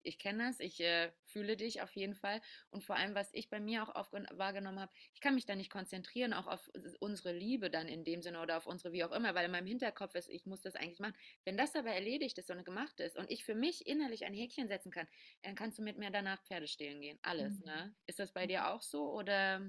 [0.03, 2.41] ich kenne das, ich äh, fühle dich auf jeden Fall.
[2.71, 5.71] Und vor allem, was ich bei mir auch wahrgenommen habe, ich kann mich da nicht
[5.71, 6.71] konzentrieren, auch auf
[7.01, 9.67] unsere Liebe dann in dem Sinne oder auf unsere wie auch immer, weil in meinem
[9.67, 11.17] Hinterkopf ist, ich muss das eigentlich machen.
[11.45, 14.69] Wenn das aber erledigt ist und gemacht ist und ich für mich innerlich ein Häkchen
[14.69, 15.09] setzen kann,
[15.43, 17.19] dann kannst du mit mir danach Pferde stehlen gehen.
[17.23, 17.67] Alles, mhm.
[17.67, 17.95] ne?
[18.07, 19.63] Ist das bei dir auch so oder?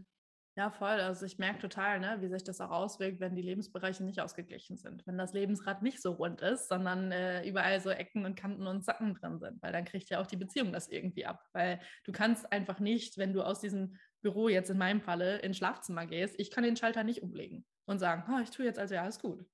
[0.57, 1.01] Ja, voll.
[1.01, 4.77] Also ich merke total, ne, wie sich das auch auswirkt, wenn die Lebensbereiche nicht ausgeglichen
[4.77, 5.05] sind.
[5.05, 8.85] Wenn das Lebensrad nicht so rund ist, sondern äh, überall so Ecken und Kanten und
[8.85, 11.43] Sacken drin sind, weil dann kriegt ja auch die Beziehung das irgendwie ab.
[11.51, 15.57] Weil du kannst einfach nicht, wenn du aus diesem Büro jetzt in meinem Falle ins
[15.57, 18.95] Schlafzimmer gehst, ich kann den Schalter nicht umlegen und sagen, oh, ich tue jetzt also
[18.95, 19.45] ja alles gut.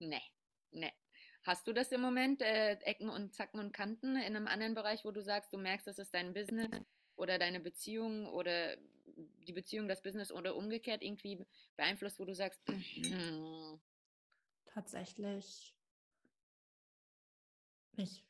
[0.00, 0.22] Nee,
[0.72, 0.92] nee.
[1.44, 5.04] Hast du das im Moment, äh, Ecken und Zacken und Kanten in einem anderen Bereich,
[5.04, 6.68] wo du sagst, du merkst, das ist dein Business
[7.14, 8.76] oder deine Beziehung oder
[9.46, 11.44] die Beziehung, das Business oder umgekehrt irgendwie
[11.76, 12.60] beeinflusst, wo du sagst,
[14.66, 15.74] tatsächlich
[17.96, 18.24] nicht.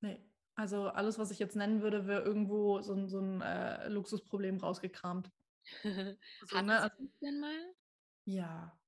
[0.00, 0.20] Nee.
[0.56, 4.58] Also alles, was ich jetzt nennen würde, wäre irgendwo so ein, so ein äh, Luxusproblem
[4.58, 5.30] rausgekramt.
[5.82, 6.80] so, ne?
[6.80, 7.74] also, denn mal?
[8.24, 8.78] Ja.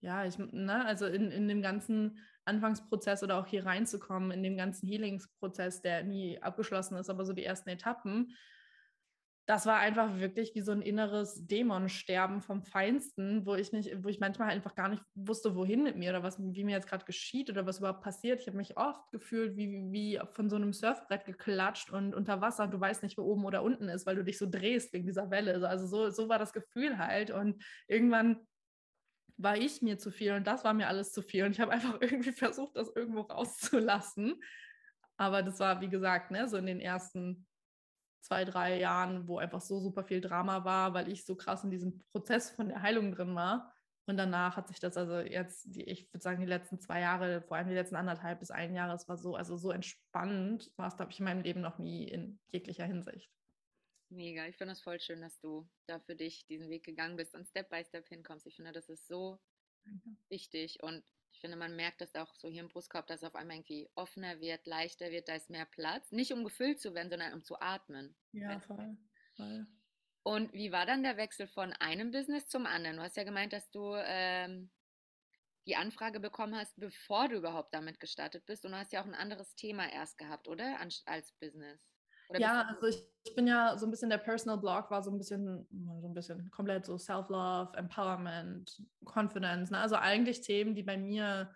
[0.00, 4.56] Ja, ich, ne, also in, in dem ganzen Anfangsprozess oder auch hier reinzukommen, in dem
[4.56, 8.36] ganzen Healingsprozess, der nie abgeschlossen ist, aber so die ersten Etappen,
[9.52, 14.08] das war einfach wirklich wie so ein inneres Dämonsterben vom Feinsten, wo ich nicht, wo
[14.08, 17.04] ich manchmal einfach gar nicht wusste, wohin mit mir oder was, wie mir jetzt gerade
[17.04, 18.40] geschieht oder was überhaupt passiert.
[18.40, 22.66] Ich habe mich oft gefühlt wie, wie von so einem Surfbrett geklatscht und unter Wasser
[22.66, 25.30] du weißt nicht, wo oben oder unten ist, weil du dich so drehst wegen dieser
[25.30, 25.68] Welle.
[25.68, 27.30] Also so, so war das Gefühl halt.
[27.30, 28.38] Und irgendwann
[29.36, 31.44] war ich mir zu viel und das war mir alles zu viel.
[31.44, 34.42] Und ich habe einfach irgendwie versucht, das irgendwo rauszulassen.
[35.18, 37.46] Aber das war, wie gesagt, ne, so in den ersten
[38.22, 41.70] zwei, drei Jahren, wo einfach so super viel Drama war, weil ich so krass in
[41.70, 43.74] diesem Prozess von der Heilung drin war.
[44.06, 47.42] Und danach hat sich das also jetzt, die, ich würde sagen, die letzten zwei Jahre,
[47.42, 50.88] vor allem die letzten anderthalb bis ein Jahr, es war so, also so entspannt, war
[50.88, 53.30] es, glaube ich, in meinem Leben noch nie in jeglicher Hinsicht.
[54.08, 57.34] Mega, ich finde es voll schön, dass du da für dich diesen Weg gegangen bist
[57.34, 58.46] und Step by Step hinkommst.
[58.46, 59.40] Ich finde, das ist so
[59.84, 60.16] Danke.
[60.28, 63.34] wichtig und ich finde, man merkt das auch so hier im Brustkorb, dass es auf
[63.34, 66.12] einmal irgendwie offener wird, leichter wird, da ist mehr Platz.
[66.12, 68.14] Nicht um gefüllt zu werden, sondern um zu atmen.
[68.32, 68.96] Ja, voll.
[69.36, 69.66] voll.
[70.22, 72.96] Und wie war dann der Wechsel von einem Business zum anderen?
[72.96, 74.70] Du hast ja gemeint, dass du ähm,
[75.66, 78.64] die Anfrage bekommen hast, bevor du überhaupt damit gestartet bist.
[78.64, 80.78] Und du hast ja auch ein anderes Thema erst gehabt, oder?
[81.06, 81.80] Als Business.
[82.28, 85.10] Oder ja, also ich, ich, bin ja so ein bisschen der Personal Blog, war so
[85.10, 85.66] ein bisschen,
[86.00, 89.70] so ein bisschen komplett so Self-Love, Empowerment, Confidence.
[89.70, 89.78] Ne?
[89.78, 91.50] Also eigentlich Themen, die bei mir,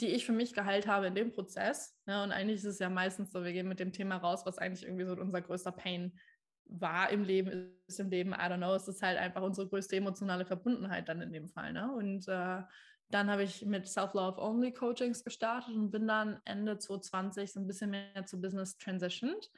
[0.00, 1.96] die ich für mich geheilt habe in dem Prozess.
[2.06, 2.22] Ne?
[2.22, 4.84] Und eigentlich ist es ja meistens so, wir gehen mit dem Thema raus, was eigentlich
[4.84, 6.18] irgendwie so unser größter Pain
[6.64, 9.96] war im Leben, ist im Leben, I don't know, es ist halt einfach unsere größte
[9.96, 11.72] emotionale Verbundenheit dann in dem Fall.
[11.72, 11.92] Ne?
[11.92, 12.62] Und äh,
[13.10, 17.66] dann habe ich mit Self-Love Only Coachings gestartet und bin dann Ende 2020 so ein
[17.66, 19.50] bisschen mehr zu Business transitioned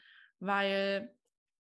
[0.42, 1.14] weil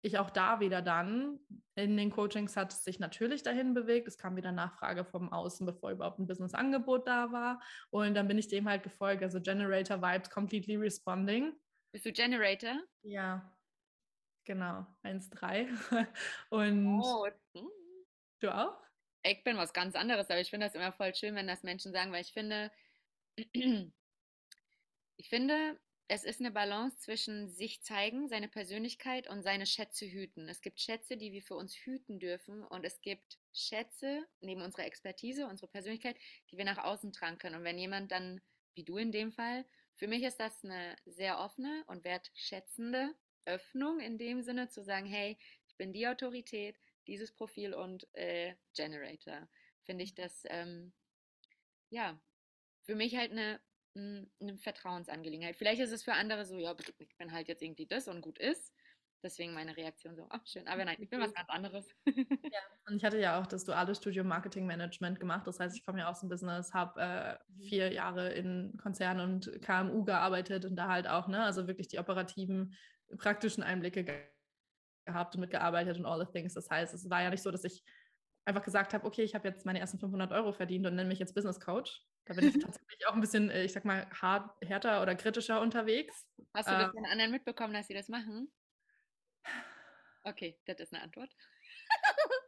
[0.02, 1.40] ich auch da wieder dann
[1.74, 4.08] in den Coachings hat es sich natürlich dahin bewegt.
[4.08, 7.60] Es kam wieder Nachfrage vom Außen, bevor überhaupt ein Business-Angebot da war.
[7.90, 11.52] Und dann bin ich dem halt gefolgt, also Generator Vibes, completely responding.
[11.92, 12.80] Bist du Generator?
[13.02, 13.52] Ja,
[14.44, 15.68] genau, 1-3.
[16.50, 17.28] Und oh.
[18.40, 18.80] Du auch?
[19.24, 21.92] Ich bin was ganz anderes, aber ich finde das immer voll schön, wenn das Menschen
[21.92, 22.70] sagen, weil ich finde,
[23.36, 23.92] ich
[25.28, 25.78] finde,
[26.10, 30.48] es ist eine Balance zwischen sich zeigen, seine Persönlichkeit und seine Schätze hüten.
[30.48, 34.86] Es gibt Schätze, die wir für uns hüten dürfen und es gibt Schätze neben unserer
[34.86, 36.16] Expertise, unserer Persönlichkeit,
[36.50, 37.56] die wir nach außen tragen können.
[37.56, 38.40] Und wenn jemand dann,
[38.74, 39.66] wie du in dem Fall,
[39.96, 45.06] für mich ist das eine sehr offene und wertschätzende Öffnung in dem Sinne zu sagen,
[45.06, 49.46] hey, ich bin die Autorität, dieses Profil und äh, Generator.
[49.82, 50.94] Finde ich das, ähm,
[51.90, 52.18] ja,
[52.84, 53.60] für mich halt eine
[54.40, 55.56] eine Vertrauensangelegenheit.
[55.56, 58.38] Vielleicht ist es für andere so, ja, ich bin halt jetzt irgendwie das und gut
[58.38, 58.72] ist.
[59.22, 61.88] Deswegen meine Reaktion so, ach schön, aber nein, ich bin was ganz anderes.
[62.06, 65.46] Ja, und ich hatte ja auch das duale Studium Marketing Management gemacht.
[65.46, 67.62] Das heißt, ich komme ja aus dem Business, habe äh, mhm.
[67.62, 71.98] vier Jahre in Konzernen und KMU gearbeitet und da halt auch, ne, also wirklich die
[71.98, 72.74] operativen,
[73.16, 74.04] praktischen Einblicke
[75.04, 76.54] gehabt und mitgearbeitet und all the things.
[76.54, 77.82] Das heißt, es war ja nicht so, dass ich
[78.44, 81.18] einfach gesagt habe, okay, ich habe jetzt meine ersten 500 Euro verdient und nenne mich
[81.18, 84.50] jetzt Business Coach, da bin ich tatsächlich auch ein bisschen, äh, ich sag mal, hart,
[84.62, 86.26] härter oder kritischer unterwegs.
[86.54, 88.52] Hast du das äh, von anderen mitbekommen, dass sie das machen?
[90.24, 91.30] Okay, das ist eine Antwort.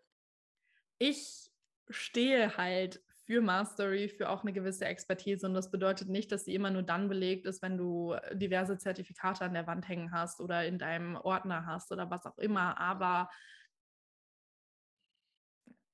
[0.99, 1.51] ich
[1.89, 5.47] stehe halt für Mastery, für auch eine gewisse Expertise.
[5.47, 9.45] Und das bedeutet nicht, dass sie immer nur dann belegt ist, wenn du diverse Zertifikate
[9.45, 12.79] an der Wand hängen hast oder in deinem Ordner hast oder was auch immer.
[12.79, 13.31] Aber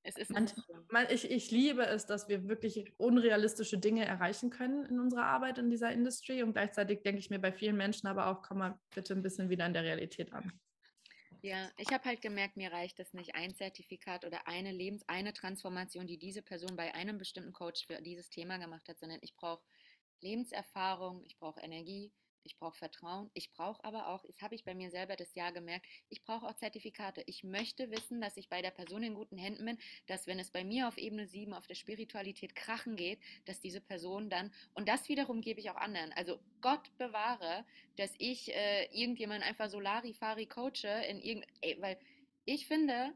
[0.07, 0.53] Es ist Manch,
[0.89, 5.59] man, ich, ich liebe es, dass wir wirklich unrealistische Dinge erreichen können in unserer Arbeit
[5.59, 8.79] in dieser Industrie und gleichzeitig denke ich mir bei vielen Menschen aber auch, komm mal
[8.95, 10.53] bitte ein bisschen wieder in der Realität an.
[11.43, 15.33] Ja, ich habe halt gemerkt, mir reicht es nicht ein Zertifikat oder eine Lebens-, eine
[15.33, 19.35] Transformation, die diese Person bei einem bestimmten Coach für dieses Thema gemacht hat, sondern ich
[19.35, 19.63] brauche
[20.21, 22.13] Lebenserfahrung, ich brauche Energie,
[22.47, 25.53] ich brauche Vertrauen, ich brauche aber auch, das habe ich bei mir selber das Jahr
[25.53, 27.23] gemerkt, ich brauche auch Zertifikate.
[27.27, 30.51] Ich möchte wissen, dass ich bei der Person in guten Händen bin, dass wenn es
[30.51, 34.89] bei mir auf Ebene 7 auf der Spiritualität krachen geht, dass diese Person dann, und
[34.89, 37.65] das wiederum gebe ich auch anderen, also Gott bewahre,
[37.97, 41.99] dass ich äh, irgendjemand einfach so Larifari coache in irgend, ey, weil
[42.45, 43.13] ich finde,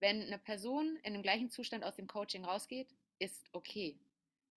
[0.00, 3.98] wenn eine Person in dem gleichen Zustand aus dem Coaching rausgeht, ist okay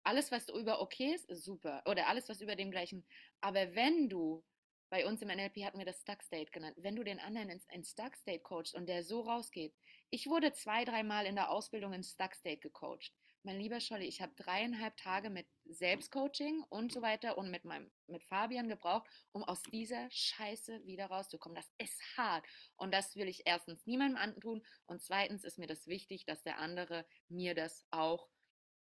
[0.04, 1.82] alles, was über okay ist, ist super.
[1.86, 3.06] Oder alles, was über dem gleichen.
[3.42, 4.44] Aber wenn du,
[4.89, 7.66] bei uns im NLP hatten wir das Stuck State genannt, wenn du den anderen ins,
[7.72, 9.74] in Stuck State coachst und der so rausgeht.
[10.12, 13.12] Ich wurde zwei, dreimal in der Ausbildung in Stuck State gecoacht.
[13.46, 17.92] Mein lieber Scholli, ich habe dreieinhalb Tage mit Selbstcoaching und so weiter und mit meinem
[18.08, 21.56] mit Fabian gebraucht, um aus dieser Scheiße wieder rauszukommen.
[21.56, 22.46] Das ist hart
[22.78, 26.60] und das will ich erstens niemandem antun und zweitens ist mir das wichtig, dass der
[26.60, 28.30] andere mir das auch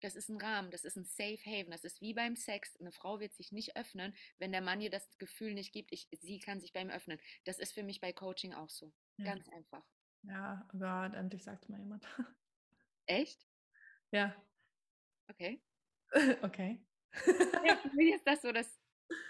[0.05, 2.77] das ist ein Rahmen, das ist ein Safe Haven, das ist wie beim Sex.
[2.77, 6.09] Eine Frau wird sich nicht öffnen, wenn der Mann ihr das Gefühl nicht gibt, ich,
[6.21, 7.19] sie kann sich beim öffnen.
[7.45, 8.93] Das ist für mich bei Coaching auch so.
[9.17, 9.25] Ja.
[9.25, 9.83] Ganz einfach.
[10.23, 12.07] Ja, aber endlich sagt mal jemand.
[13.07, 13.47] Echt?
[14.11, 14.35] Ja.
[15.29, 15.62] Okay.
[16.43, 16.85] okay.
[17.64, 18.79] Ja, für mich ist das so, dass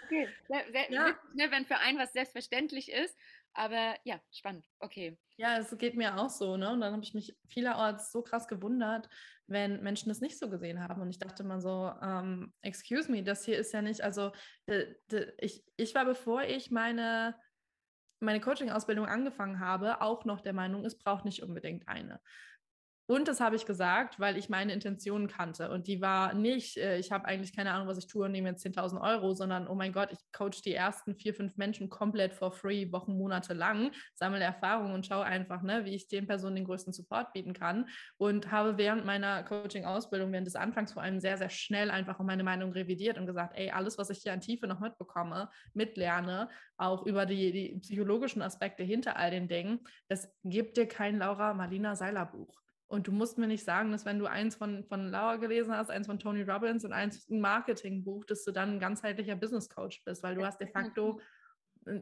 [0.05, 1.19] Okay, sehr, ja.
[1.33, 3.17] ne, wenn für einen was selbstverständlich ist,
[3.55, 4.67] aber ja, spannend.
[4.79, 5.17] Okay.
[5.37, 6.71] Ja, es geht mir auch so, ne?
[6.71, 9.09] Und dann habe ich mich vielerorts so krass gewundert,
[9.47, 11.01] wenn Menschen das nicht so gesehen haben.
[11.01, 14.31] Und ich dachte mal so, ähm, excuse me, das hier ist ja nicht, also
[14.67, 14.95] de,
[15.39, 17.35] ich, ich war, bevor ich meine,
[18.19, 22.21] meine Coaching-Ausbildung angefangen habe, auch noch der Meinung, es braucht nicht unbedingt eine.
[23.07, 25.69] Und das habe ich gesagt, weil ich meine Intentionen kannte.
[25.69, 28.49] Und die war nicht, äh, ich habe eigentlich keine Ahnung, was ich tue und nehme
[28.49, 32.33] jetzt 10.000 Euro, sondern, oh mein Gott, ich coach die ersten vier, fünf Menschen komplett
[32.33, 36.55] for free, Wochen, Monate lang, sammle Erfahrungen und schaue einfach, ne, wie ich den Personen
[36.55, 37.87] den größten Support bieten kann.
[38.17, 42.43] Und habe während meiner Coaching-Ausbildung, während des Anfangs vor allem sehr, sehr schnell einfach meine
[42.43, 47.05] Meinung revidiert und gesagt, ey, alles, was ich hier an Tiefe noch mitbekomme, mitlerne, auch
[47.05, 51.95] über die, die psychologischen Aspekte hinter all den Dingen, das gibt dir kein Laura Marlina
[51.95, 52.64] Seiler Buch.
[52.87, 55.89] Und du musst mir nicht sagen, dass wenn du eins von, von Laura gelesen hast,
[55.89, 60.03] eins von Tony Robbins und eins ein Marketingbuch, dass du dann ein ganzheitlicher Business Coach
[60.03, 61.19] bist, weil du hast de facto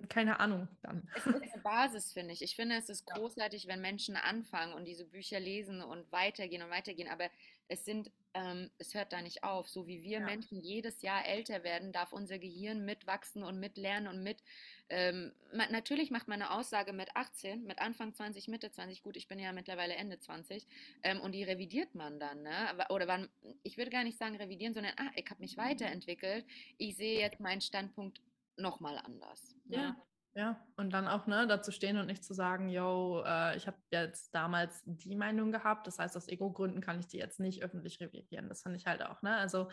[0.08, 1.08] keine Ahnung dann.
[1.16, 2.42] Es ist eine Basis, finde ich.
[2.42, 6.70] Ich finde, es ist großartig, wenn Menschen anfangen und diese Bücher lesen und weitergehen und
[6.70, 7.10] weitergehen.
[7.10, 7.30] Aber
[7.68, 9.68] es sind, ähm, es hört da nicht auf.
[9.68, 10.26] So wie wir ja.
[10.26, 14.42] Menschen jedes Jahr älter werden, darf unser Gehirn mitwachsen und mitlernen und mit.
[14.90, 19.18] Ähm, man, natürlich macht man eine Aussage mit 18, mit Anfang 20, Mitte 20, gut,
[19.18, 20.68] ich bin ja mittlerweile Ende 20,
[21.04, 22.54] ähm, und die revidiert man dann, ne?
[22.90, 23.30] Oder wann,
[23.64, 26.46] ich würde gar nicht sagen revidieren, sondern, ah, ich habe mich weiterentwickelt,
[26.78, 28.22] ich sehe jetzt meinen Standpunkt
[28.58, 29.56] nochmal anders.
[29.66, 29.78] Ne?
[29.78, 29.96] Ja.
[30.36, 33.78] Ja, und dann auch ne, dazu stehen und nicht zu sagen, yo, äh, ich habe
[33.92, 38.00] jetzt damals die Meinung gehabt, das heißt, aus Ego-Gründen kann ich die jetzt nicht öffentlich
[38.00, 38.50] revidieren.
[38.50, 39.36] Das finde ich halt auch, ne?
[39.36, 39.70] Also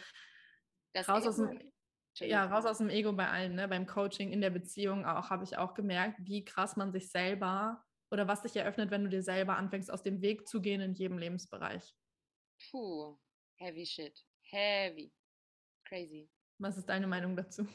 [0.93, 1.73] das raus aus, dem,
[2.17, 3.69] ja, raus aus dem Ego bei allen, ne?
[3.69, 7.83] Beim Coaching, in der Beziehung auch, habe ich auch gemerkt, wie krass man sich selber
[8.11, 10.93] oder was sich eröffnet, wenn du dir selber anfängst, aus dem Weg zu gehen in
[10.93, 11.95] jedem Lebensbereich.
[12.71, 13.19] Puh,
[13.57, 14.23] heavy shit.
[14.43, 15.11] Heavy.
[15.87, 16.29] Crazy.
[16.59, 17.67] Was ist deine Meinung dazu?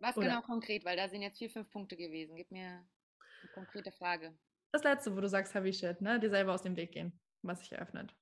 [0.00, 0.26] Was Oder?
[0.26, 0.84] genau konkret?
[0.84, 2.34] Weil da sind jetzt vier, fünf Punkte gewesen.
[2.34, 4.36] Gib mir eine konkrete Frage.
[4.72, 6.18] Das letzte, wo du sagst Heavy Shit, ne?
[6.18, 8.14] Dir selber aus dem Weg gehen, was sich eröffnet.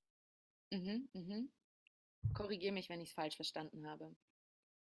[0.71, 1.53] Mhm, mhm.
[2.35, 4.14] Korrigiere mich, wenn ich es falsch verstanden habe.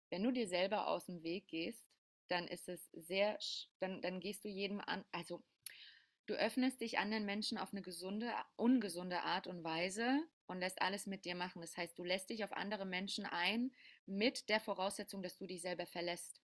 [0.09, 1.87] Wenn du dir selber aus dem Weg gehst,
[2.27, 3.37] dann ist es sehr,
[3.79, 5.43] dann, dann gehst du jedem an, also
[6.25, 11.05] du öffnest dich anderen Menschen auf eine gesunde, ungesunde Art und Weise und lässt alles
[11.07, 11.61] mit dir machen.
[11.61, 13.71] Das heißt, du lässt dich auf andere Menschen ein
[14.05, 16.41] mit der Voraussetzung, dass du dich selber verlässt.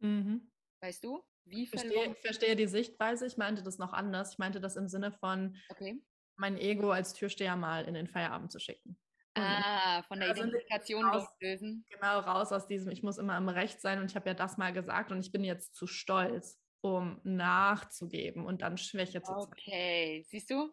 [0.00, 0.50] Mhm.
[0.80, 1.22] Weißt du?
[1.44, 3.26] Wie verstehe, ich verstehe die Sichtweise.
[3.26, 4.32] Ich meinte das noch anders.
[4.32, 6.02] Ich meinte das im Sinne von, okay.
[6.36, 8.98] mein Ego als Türsteher mal in den Feierabend zu schicken.
[9.34, 11.84] Ah, von der also Identifikation raus, loslösen.
[11.88, 14.58] Genau, raus aus diesem, ich muss immer im Recht sein und ich habe ja das
[14.58, 19.52] mal gesagt und ich bin jetzt zu stolz, um nachzugeben und dann Schwäche zu zeigen.
[19.52, 20.72] Okay, siehst du?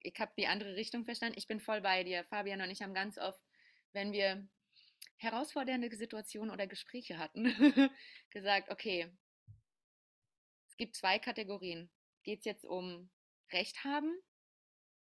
[0.00, 1.36] Ich habe die andere Richtung verstanden.
[1.36, 2.24] Ich bin voll bei dir.
[2.24, 3.42] Fabian und ich haben ganz oft,
[3.92, 4.46] wenn wir
[5.18, 7.44] herausfordernde Situationen oder Gespräche hatten,
[8.30, 9.10] gesagt, okay,
[10.68, 11.90] es gibt zwei Kategorien.
[12.22, 13.10] Geht es jetzt um
[13.52, 14.14] Recht haben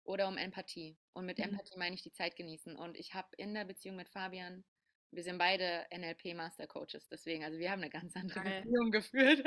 [0.04, 0.96] oder um Empathie?
[1.12, 1.44] Und mit mhm.
[1.44, 2.76] Empathie meine ich die Zeit genießen.
[2.76, 4.64] Und ich habe in der Beziehung mit Fabian,
[5.12, 8.62] wir sind beide NLP Master Coaches, deswegen, also wir haben eine ganz andere Geil.
[8.62, 9.44] Beziehung geführt.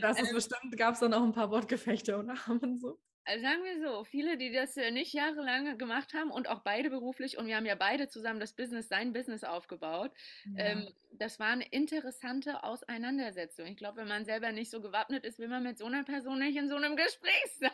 [0.00, 2.98] das ist ähm, bestimmt, gab es dann auch ein paar Wortgefechte oder haben so.
[3.26, 6.90] Also sagen wir so, viele, die das äh, nicht jahrelang gemacht haben und auch beide
[6.90, 10.12] beruflich und wir haben ja beide zusammen das Business, sein Business aufgebaut.
[10.56, 10.64] Ja.
[10.64, 13.72] Ähm, das waren interessante Auseinandersetzungen.
[13.72, 16.38] Ich glaube, wenn man selber nicht so gewappnet ist, will man mit so einer Person
[16.38, 17.70] nicht in so einem Gespräch sein.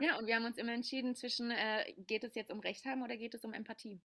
[0.00, 3.02] Ja, und wir haben uns immer entschieden zwischen, äh, geht es jetzt um Recht haben
[3.02, 4.00] oder geht es um Empathie?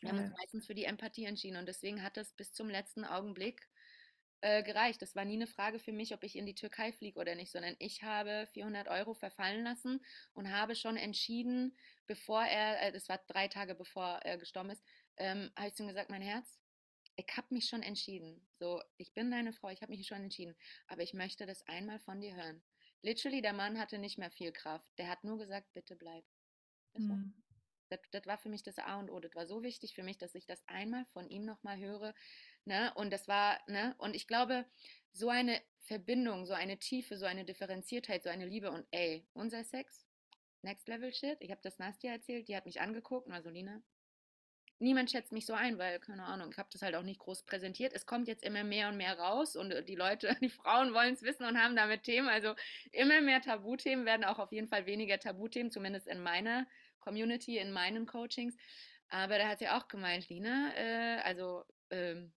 [0.00, 3.04] Wir haben uns meistens für die Empathie entschieden und deswegen hat es bis zum letzten
[3.04, 3.68] Augenblick
[4.42, 5.02] äh, gereicht.
[5.02, 7.52] Das war nie eine Frage für mich, ob ich in die Türkei fliege oder nicht,
[7.52, 11.76] sondern ich habe 400 Euro verfallen lassen und habe schon entschieden,
[12.06, 14.84] bevor er, äh, das war drei Tage bevor er gestorben ist,
[15.16, 16.60] ähm, habe ich zu ihm gesagt, mein Herz,
[17.16, 18.46] ich habe mich schon entschieden.
[18.58, 20.56] So, ich bin deine Frau, ich habe mich schon entschieden,
[20.88, 22.62] aber ich möchte das einmal von dir hören.
[23.02, 24.88] Literally, der Mann hatte nicht mehr viel Kraft.
[24.98, 26.24] Der hat nur gesagt, bitte bleib.
[26.92, 27.41] Das war Hm.
[27.92, 29.20] Das, das war für mich das A und O.
[29.20, 32.14] Das war so wichtig für mich, dass ich das einmal von ihm nochmal höre.
[32.64, 32.92] Ne?
[32.94, 33.94] Und das war, ne?
[33.98, 34.64] Und ich glaube,
[35.12, 39.64] so eine Verbindung, so eine Tiefe, so eine Differenziertheit, so eine Liebe und ey, unser
[39.64, 40.06] Sex,
[40.62, 41.38] Next Level Shit.
[41.40, 43.34] Ich habe das Nastja erzählt, die hat mich angeguckt und
[44.82, 47.44] niemand schätzt mich so ein, weil, keine Ahnung, ich habe das halt auch nicht groß
[47.44, 47.92] präsentiert.
[47.94, 51.14] Es kommt jetzt immer mehr und mehr raus und äh, die Leute, die Frauen wollen
[51.14, 52.28] es wissen und haben damit Themen.
[52.28, 52.54] Also
[52.90, 56.66] immer mehr Tabuthemen werden auch auf jeden Fall weniger Tabuthemen, zumindest in meiner
[57.02, 58.56] Community, in meinen Coachings.
[59.08, 62.32] Aber da hat sie auch gemeint, Lina, äh, also ähm,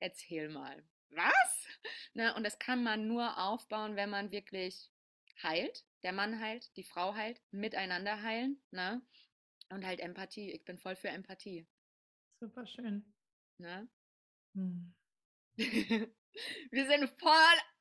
[0.00, 0.82] erzähl mal.
[1.10, 1.66] Was?
[2.12, 2.34] Ne?
[2.34, 4.90] Und das kann man nur aufbauen, wenn man wirklich
[5.42, 5.84] heilt.
[6.02, 8.60] Der Mann heilt, die Frau heilt, miteinander heilen.
[8.72, 9.00] Ne?
[9.68, 10.50] Und halt Empathie.
[10.50, 11.68] Ich bin voll für Empathie.
[12.40, 13.14] Super schön.
[13.58, 13.88] Ne?
[14.54, 14.92] Hm.
[16.70, 17.32] Wir sind voll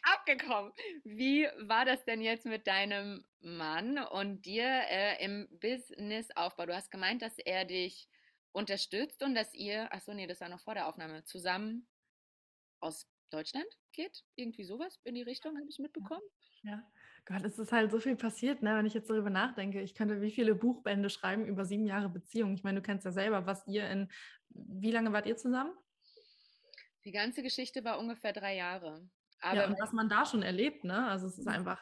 [0.02, 0.74] abgekommen.
[1.04, 6.66] Wie war das denn jetzt mit deinem Mann und dir äh, im Businessaufbau?
[6.66, 8.10] Du hast gemeint, dass er dich
[8.52, 11.88] unterstützt und dass ihr, ach so, nee, das war noch vor der Aufnahme, zusammen
[12.80, 14.24] aus Deutschland geht?
[14.36, 16.24] Irgendwie sowas in die Richtung, habe ich mitbekommen.
[16.64, 16.84] Ja,
[17.26, 18.76] Gott, es ist halt so viel passiert, ne?
[18.76, 19.82] wenn ich jetzt darüber nachdenke.
[19.82, 22.54] Ich könnte wie viele Buchbände schreiben über sieben Jahre Beziehung.
[22.54, 24.10] Ich meine, du kennst ja selber, was ihr in,
[24.50, 25.72] wie lange wart ihr zusammen?
[27.06, 29.10] Die ganze Geschichte war ungefähr drei Jahre.
[29.42, 31.08] Ja, Aber und was man da schon erlebt, ne?
[31.08, 31.82] Also es ist einfach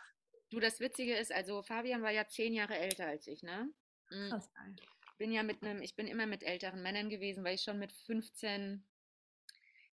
[0.49, 3.71] du, das Witzige ist, also Fabian war ja zehn Jahre älter als ich, ne?
[4.09, 4.75] Mm, krass geil.
[5.17, 7.91] bin ja mit einem, ich bin immer mit älteren Männern gewesen, weil ich schon mit
[7.91, 8.85] 15,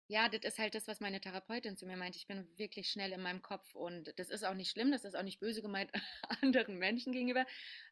[0.07, 2.15] ja, das ist halt das, was meine Therapeutin zu mir meint.
[2.15, 5.17] Ich bin wirklich schnell in meinem Kopf und das ist auch nicht schlimm, das ist
[5.17, 5.91] auch nicht böse gemeint
[6.43, 7.47] anderen Menschen gegenüber,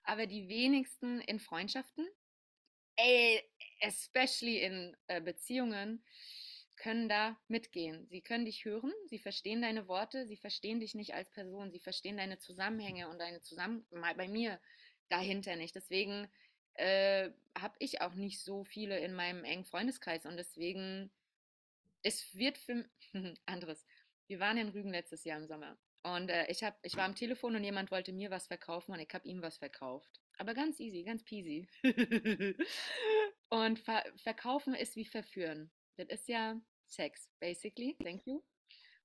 [0.04, 2.06] aber die wenigsten in Freundschaften,
[2.96, 3.42] ey,
[3.80, 6.04] especially in äh, Beziehungen,
[6.82, 8.08] können da mitgehen.
[8.08, 11.78] Sie können dich hören, sie verstehen deine Worte, sie verstehen dich nicht als Person, sie
[11.78, 14.60] verstehen deine Zusammenhänge und deine Zusammen bei mir
[15.08, 15.76] dahinter nicht.
[15.76, 16.28] Deswegen
[16.74, 21.12] äh, habe ich auch nicht so viele in meinem engen Freundeskreis und deswegen
[22.02, 22.84] es wird für
[23.46, 23.86] anderes.
[24.26, 27.14] Wir waren in Rügen letztes Jahr im Sommer und äh, ich hab, ich war am
[27.14, 30.20] Telefon und jemand wollte mir was verkaufen und ich habe ihm was verkauft.
[30.36, 31.68] Aber ganz easy, ganz peasy.
[33.50, 35.70] und ver verkaufen ist wie verführen.
[35.96, 36.60] Das ist ja
[36.92, 37.96] Sex, basically.
[38.02, 38.42] Thank you.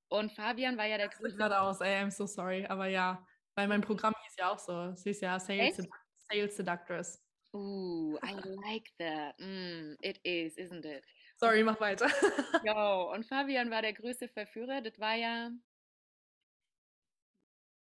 [0.10, 1.38] Und Fabian war ja der Das größte.
[1.38, 2.65] gerade aus, ey, I'm so sorry.
[2.65, 4.91] Aber ja, weil mein Programm hieß ja auch so.
[4.91, 5.78] Es hieß ja Sales?
[5.78, 5.89] Sedu-
[6.30, 7.23] Sales Seductress.
[7.54, 8.32] Ooh, I
[8.65, 9.38] like that.
[9.39, 11.04] Mm, it is, isn't it?
[11.38, 12.08] Sorry, mach weiter.
[12.65, 14.82] Jo, und Fabian war der größte Verführer.
[14.82, 15.52] Das war ja,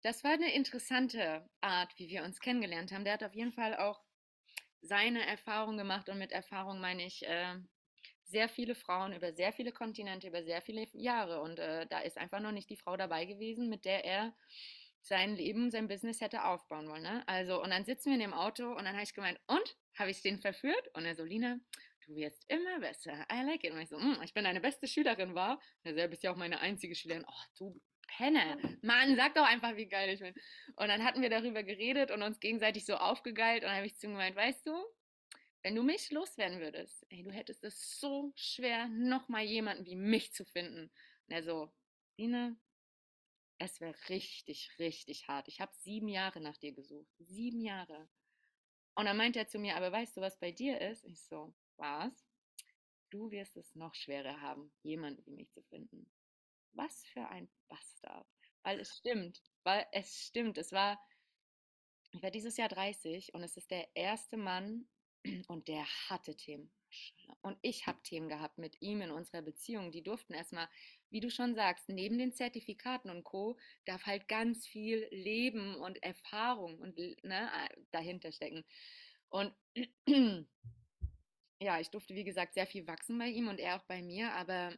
[0.03, 3.03] das war eine interessante Art, wie wir uns kennengelernt haben.
[3.05, 4.03] Der hat auf jeden Fall auch
[4.81, 7.55] seine Erfahrung gemacht und mit Erfahrung meine ich äh,
[8.25, 11.41] sehr viele Frauen über sehr viele Kontinente, über sehr viele Jahre.
[11.41, 14.35] Und äh, da ist einfach noch nicht die Frau dabei gewesen, mit der er
[15.01, 17.03] sein Leben, sein Business hätte aufbauen wollen.
[17.03, 17.23] Ne?
[17.27, 19.77] Also, und dann sitzen wir in dem Auto und dann habe ich gemeint, und?
[19.97, 20.89] Habe ich den verführt?
[20.93, 21.59] Und er so, Lina,
[22.05, 23.25] du wirst immer besser.
[23.31, 23.71] I like it.
[23.71, 25.53] Und ich so, "Mm, ich bin deine beste Schülerin, war.
[25.53, 27.25] Und er so, "Ja, bist ja auch meine einzige Schülerin.
[27.27, 28.57] Oh, du Penner.
[28.83, 30.33] Mann, sag doch einfach, wie geil ich bin.
[30.75, 33.63] Und dann hatten wir darüber geredet und uns gegenseitig so aufgegeilt.
[33.63, 34.73] Und dann habe ich zu ihm gemeint, weißt du,
[35.65, 40.31] wenn du mich loswerden würdest, ey, du hättest es so schwer, nochmal jemanden wie mich
[40.31, 40.91] zu finden.
[41.25, 41.73] Und er so,
[42.17, 42.55] Lina,
[43.57, 45.47] es wäre richtig, richtig hart.
[45.47, 47.11] Ich habe sieben Jahre nach dir gesucht.
[47.17, 48.07] Sieben Jahre.
[48.93, 51.03] Und dann meint er zu mir, aber weißt du, was bei dir ist?
[51.03, 52.13] Ich so, was?
[53.09, 56.07] Du wirst es noch schwerer haben, jemanden wie mich zu finden.
[56.73, 58.27] Was für ein Bastard.
[58.61, 60.59] Weil es stimmt, weil es stimmt.
[60.59, 61.03] Es war,
[62.11, 64.87] ich war dieses Jahr 30 und es ist der erste Mann
[65.47, 66.71] und der hatte Themen.
[67.41, 69.91] Und ich habe Themen gehabt mit ihm in unserer Beziehung.
[69.91, 70.69] Die durften erstmal,
[71.09, 73.57] wie du schon sagst, neben den Zertifikaten und Co.
[73.85, 77.49] darf halt ganz viel Leben und Erfahrung und ne,
[77.91, 78.63] dahinter stecken.
[79.29, 79.53] Und
[81.59, 84.31] ja, ich durfte, wie gesagt, sehr viel wachsen bei ihm und er auch bei mir,
[84.33, 84.73] aber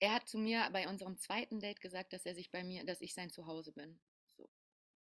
[0.00, 3.00] Er hat zu mir bei unserem zweiten Date gesagt, dass er sich bei mir, dass
[3.00, 3.98] ich sein Zuhause bin.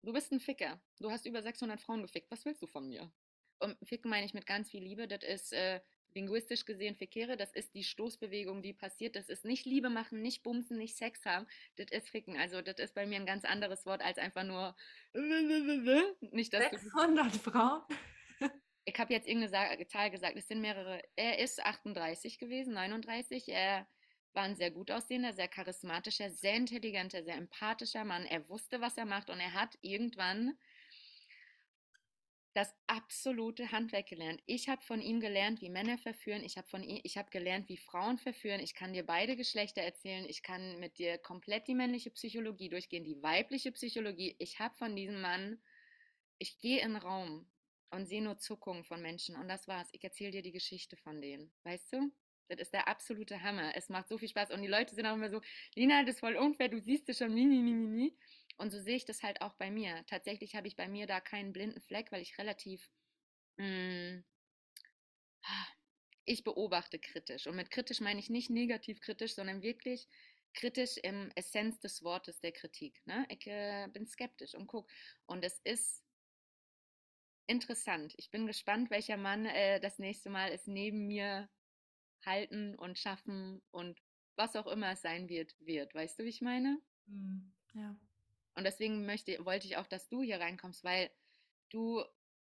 [0.05, 0.79] Du bist ein Ficker.
[1.01, 2.31] Du hast über 600 Frauen gefickt.
[2.31, 3.11] Was willst du von mir?
[3.59, 5.09] Und Ficken meine ich mit ganz viel Liebe.
[5.09, 5.81] Das ist äh,
[6.15, 7.39] linguistisch gesehen Fickere.
[7.39, 9.17] Das ist die Stoßbewegung, die passiert.
[9.17, 11.47] Das ist nicht Liebe machen, nicht bumsen, nicht Sex haben.
[11.77, 12.37] Das ist Ficken.
[12.37, 14.77] Also das ist bei mir ein ganz anderes Wort als einfach nur
[16.21, 17.83] nicht das 600 Frauen?
[18.85, 20.37] Ich habe jetzt irgendeine Zahl gesagt.
[20.37, 21.01] Es sind mehrere.
[21.17, 23.49] Er ist 38 gewesen, 39.
[23.49, 23.87] Er
[24.35, 28.27] war ein sehr gut aussehender, sehr charismatischer, sehr intelligenter, sehr empathischer Mann.
[28.27, 30.59] Er wusste, was er macht und er hat irgendwann
[32.55, 34.41] das absolute Handwerk gelernt.
[34.47, 36.45] Ich habe von ihm gelernt, wie Männer verführen.
[36.45, 38.61] Ich habe von ihm, ich habe gelernt, wie Frauen verführen.
[38.61, 40.25] Ich kann dir beide Geschlechter erzählen.
[40.29, 44.37] Ich kann mit dir komplett die männliche Psychologie durchgehen, die weibliche Psychologie.
[44.39, 45.61] Ich habe von diesem Mann,
[46.39, 47.51] ich gehe in den Raum
[47.91, 49.89] und sehe nur Zuckungen von Menschen und das war's.
[49.91, 52.13] Ich erzähle dir die Geschichte von denen, weißt du?
[52.49, 53.77] Das ist der absolute Hammer.
[53.77, 54.51] Es macht so viel Spaß.
[54.51, 55.41] Und die Leute sind auch immer so,
[55.75, 58.17] Lina, das ist voll unfair, du siehst es schon, nie, nie, nie, nie.
[58.57, 60.05] Und so sehe ich das halt auch bei mir.
[60.07, 62.89] Tatsächlich habe ich bei mir da keinen blinden Fleck, weil ich relativ,
[63.57, 64.25] mh, hm,
[66.25, 67.47] ich beobachte kritisch.
[67.47, 70.09] Und mit kritisch meine ich nicht negativ kritisch, sondern wirklich
[70.55, 73.05] kritisch im Essenz des Wortes der Kritik.
[73.07, 73.27] Ne?
[73.29, 74.89] Ich äh, bin skeptisch und guck.
[75.27, 76.03] Und es ist
[77.47, 78.15] interessant.
[78.17, 81.49] Ich bin gespannt, welcher Mann äh, das nächste Mal es neben mir
[82.27, 84.01] halten und schaffen und
[84.37, 85.95] was auch immer es sein wird, wird.
[85.95, 86.81] Weißt du, wie ich meine?
[87.07, 87.53] Mhm.
[87.75, 87.97] Ja.
[88.55, 91.11] Und deswegen möchte, wollte ich auch, dass du hier reinkommst, weil
[91.71, 92.03] du,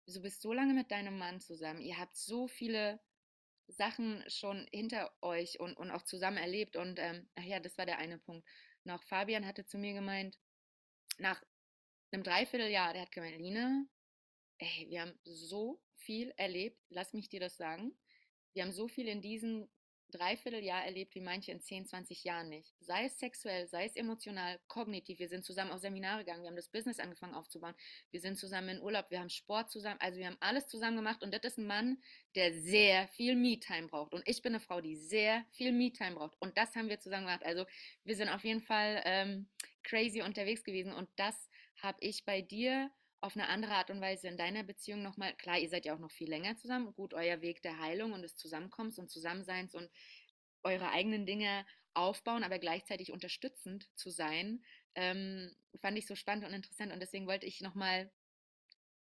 [0.08, 1.82] du bist so lange mit deinem Mann zusammen.
[1.82, 3.00] Ihr habt so viele
[3.68, 6.76] Sachen schon hinter euch und, und auch zusammen erlebt.
[6.76, 8.48] Und ähm, ach ja, das war der eine Punkt.
[8.84, 10.40] Noch Fabian hatte zu mir gemeint,
[11.18, 11.44] nach
[12.12, 13.88] einem Dreivierteljahr, der hat gemeint, Line,
[14.58, 17.96] ey, wir haben so viel erlebt, lass mich dir das sagen.
[18.54, 19.68] Wir haben so viel in diesem
[20.12, 22.74] Dreivierteljahr erlebt wie manche in 10, 20 Jahren nicht.
[22.80, 25.20] Sei es sexuell, sei es emotional, kognitiv.
[25.20, 27.76] Wir sind zusammen auf Seminare gegangen, wir haben das Business angefangen aufzubauen.
[28.12, 31.24] Wir sind zusammen in Urlaub, wir haben Sport zusammen, also wir haben alles zusammen gemacht
[31.24, 32.02] und das ist ein Mann,
[32.36, 34.14] der sehr viel Me-Time braucht.
[34.14, 36.36] Und ich bin eine Frau, die sehr viel Me-Time braucht.
[36.42, 37.46] Und das haben wir zusammen gemacht.
[37.46, 37.66] Also
[38.04, 39.48] wir sind auf jeden Fall ähm,
[39.84, 41.50] crazy unterwegs gewesen und das
[41.82, 42.92] habe ich bei dir
[43.22, 46.00] auf eine andere Art und Weise in deiner Beziehung nochmal, klar, ihr seid ja auch
[46.00, 49.90] noch viel länger zusammen, gut, euer Weg der Heilung und des Zusammenkommens und Zusammenseins und
[50.64, 54.64] eure eigenen Dinge aufbauen, aber gleichzeitig unterstützend zu sein,
[54.96, 58.12] ähm, fand ich so spannend und interessant und deswegen wollte ich nochmal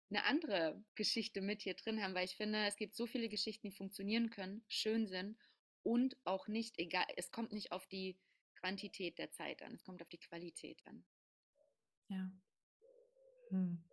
[0.09, 3.67] eine andere Geschichte mit hier drin haben, weil ich finde, es gibt so viele Geschichten,
[3.69, 5.37] die funktionieren können, schön sind
[5.81, 8.17] und auch nicht, egal, es kommt nicht auf die
[8.55, 11.03] Quantität der Zeit an, es kommt auf die Qualität an.
[12.09, 12.31] Ja.
[13.49, 13.83] Hm.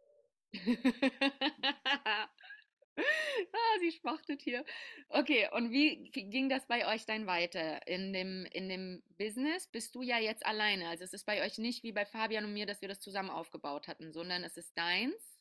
[2.97, 4.65] Ah, sie schmachtet hier.
[5.09, 7.87] Okay, und wie ging das bei euch dann weiter?
[7.87, 10.89] In dem, in dem Business bist du ja jetzt alleine.
[10.89, 13.31] Also es ist bei euch nicht wie bei Fabian und mir, dass wir das zusammen
[13.31, 15.41] aufgebaut hatten, sondern es ist deins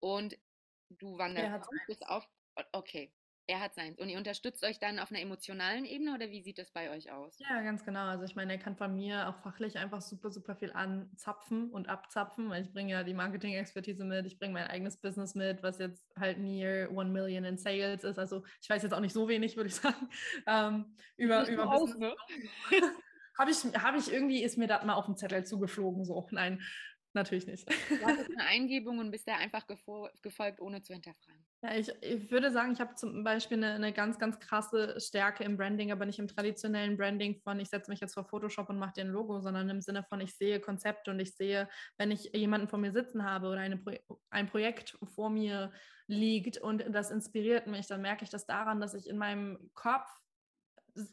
[0.00, 0.38] und
[0.90, 2.28] du wanderst bis auf.
[2.72, 3.12] Okay,
[3.46, 3.98] er hat seins.
[3.98, 7.12] Und ihr unterstützt euch dann auf einer emotionalen Ebene oder wie sieht das bei euch
[7.12, 7.38] aus?
[7.38, 8.06] Ja, ganz genau.
[8.06, 11.88] Also ich meine, er kann von mir auch fachlich einfach super, super viel anzapfen und
[11.88, 15.78] abzapfen, weil ich bringe ja die Marketing-Expertise mit, ich bringe mein eigenes Business mit, was
[15.78, 18.18] jetzt halt near one million in Sales ist.
[18.18, 20.08] Also ich weiß jetzt auch nicht so wenig, würde ich sagen.
[20.46, 21.98] Ähm, über über Business.
[21.98, 22.14] Ne?
[23.38, 26.26] habe ich, hab ich irgendwie, ist mir das mal auf den Zettel zugeflogen, so.
[26.30, 26.62] Nein,
[27.12, 27.68] natürlich nicht.
[27.68, 31.44] Du hattest eine Eingebung und bist da einfach gefolgt, ohne zu hinterfragen.
[31.64, 35.44] Ja, ich, ich würde sagen, ich habe zum Beispiel eine, eine, ganz, ganz krasse Stärke
[35.44, 38.78] im Branding, aber nicht im traditionellen Branding von, ich setze mich jetzt vor Photoshop und
[38.78, 42.10] mache dir ein Logo, sondern im Sinne von, ich sehe Konzepte und ich sehe, wenn
[42.10, 43.82] ich jemanden vor mir sitzen habe oder eine
[44.28, 45.72] ein Projekt vor mir
[46.06, 50.10] liegt und das inspiriert mich, dann merke ich das daran, dass ich in meinem Kopf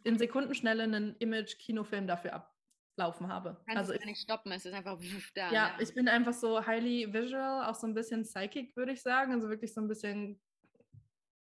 [0.04, 2.34] in Sekundenschnelle einen Image-Kinofilm dafür
[3.02, 3.58] ablaufen habe.
[3.66, 4.98] Kannst also ich, nicht stoppen, es ist einfach
[5.36, 5.48] da.
[5.48, 9.02] Ja, ja, ich bin einfach so highly visual, auch so ein bisschen psychic, würde ich
[9.02, 9.34] sagen.
[9.34, 10.40] Also wirklich so ein bisschen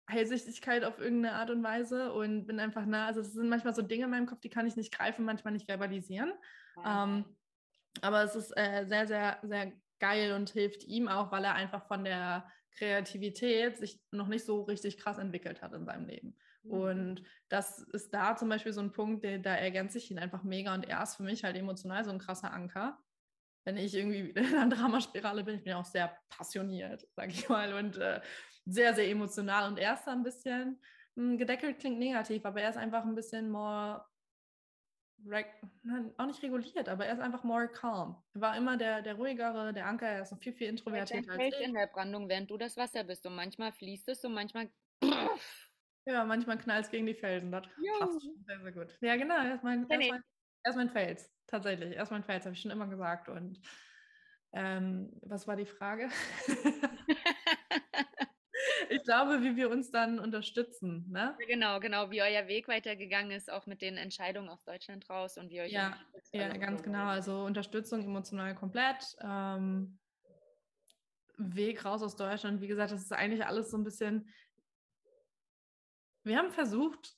[0.09, 3.07] Hellsichtigkeit auf irgendeine Art und Weise und bin einfach nah.
[3.07, 5.53] Also es sind manchmal so Dinge in meinem Kopf, die kann ich nicht greifen, manchmal
[5.53, 6.33] nicht verbalisieren.
[6.77, 7.05] Ja.
[7.05, 7.25] Ähm,
[8.01, 11.87] aber es ist äh, sehr, sehr, sehr geil und hilft ihm auch, weil er einfach
[11.89, 16.39] von der Kreativität sich noch nicht so richtig krass entwickelt hat in seinem Leben.
[16.63, 16.71] Mhm.
[16.71, 20.43] Und das ist da zum Beispiel so ein Punkt, der, da ergänze ich ihn einfach
[20.43, 22.99] mega und er ist für mich halt emotional so ein krasser Anker.
[23.65, 27.49] Wenn ich irgendwie in einer Dramaspirale bin, ich bin ja auch sehr passioniert, sag ich
[27.49, 28.21] mal, und äh,
[28.65, 29.69] sehr, sehr emotional.
[29.69, 30.81] Und er ist da ein bisschen,
[31.15, 34.05] mh, hm, gedeckelt klingt negativ, aber er ist einfach ein bisschen more
[36.17, 38.17] auch nicht reguliert, aber er ist einfach more calm.
[38.35, 41.55] Er war immer der, der ruhigere, der Anker, er ist noch viel, viel introvertierter als
[41.55, 41.61] ich.
[41.61, 44.71] in der Brandung, während du das Wasser bist und manchmal fließt es und manchmal
[46.09, 47.53] ja, manchmal knallt es gegen die Felsen.
[47.53, 47.93] Das ja.
[47.99, 48.99] passt schon sehr, sehr gut.
[49.01, 49.37] Ja, genau.
[49.37, 50.23] Er ist mein, er ist mein,
[50.65, 51.95] Erstmal in Fels, tatsächlich.
[51.95, 53.29] Erstmal in Fels, habe ich schon immer gesagt.
[53.29, 53.61] Und
[54.53, 56.09] ähm, was war die Frage?
[58.91, 61.07] ich glaube, wie wir uns dann unterstützen.
[61.11, 61.37] Ne?
[61.47, 65.51] Genau, genau, wie euer Weg weitergegangen ist, auch mit den Entscheidungen aus Deutschland raus und
[65.51, 65.73] wie euch.
[65.73, 65.97] Ja,
[66.33, 67.07] ja ganz genau.
[67.07, 69.17] Also Unterstützung emotional komplett.
[69.23, 69.99] Ähm,
[71.39, 72.61] Weg raus aus Deutschland.
[72.61, 74.29] Wie gesagt, das ist eigentlich alles so ein bisschen.
[76.29, 77.15] Wir haben versucht,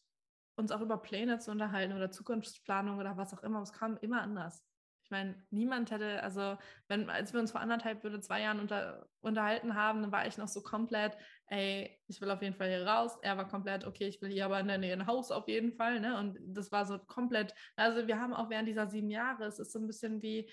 [0.56, 3.60] uns auch über Pläne zu unterhalten oder Zukunftsplanung oder was auch immer.
[3.62, 4.64] Es kam immer anders.
[5.02, 6.56] Ich meine, niemand hätte, also
[6.86, 10.38] wenn, als wir uns vor anderthalb oder zwei Jahren unter, unterhalten haben, dann war ich
[10.38, 13.18] noch so komplett, ey, ich will auf jeden Fall hier raus.
[13.22, 15.72] Er war komplett, okay, ich will hier aber in der Nähe ein Haus auf jeden
[15.72, 15.98] Fall.
[15.98, 16.16] Ne?
[16.16, 19.72] Und das war so komplett, also wir haben auch während dieser sieben Jahre, es ist
[19.72, 20.48] so ein bisschen wie,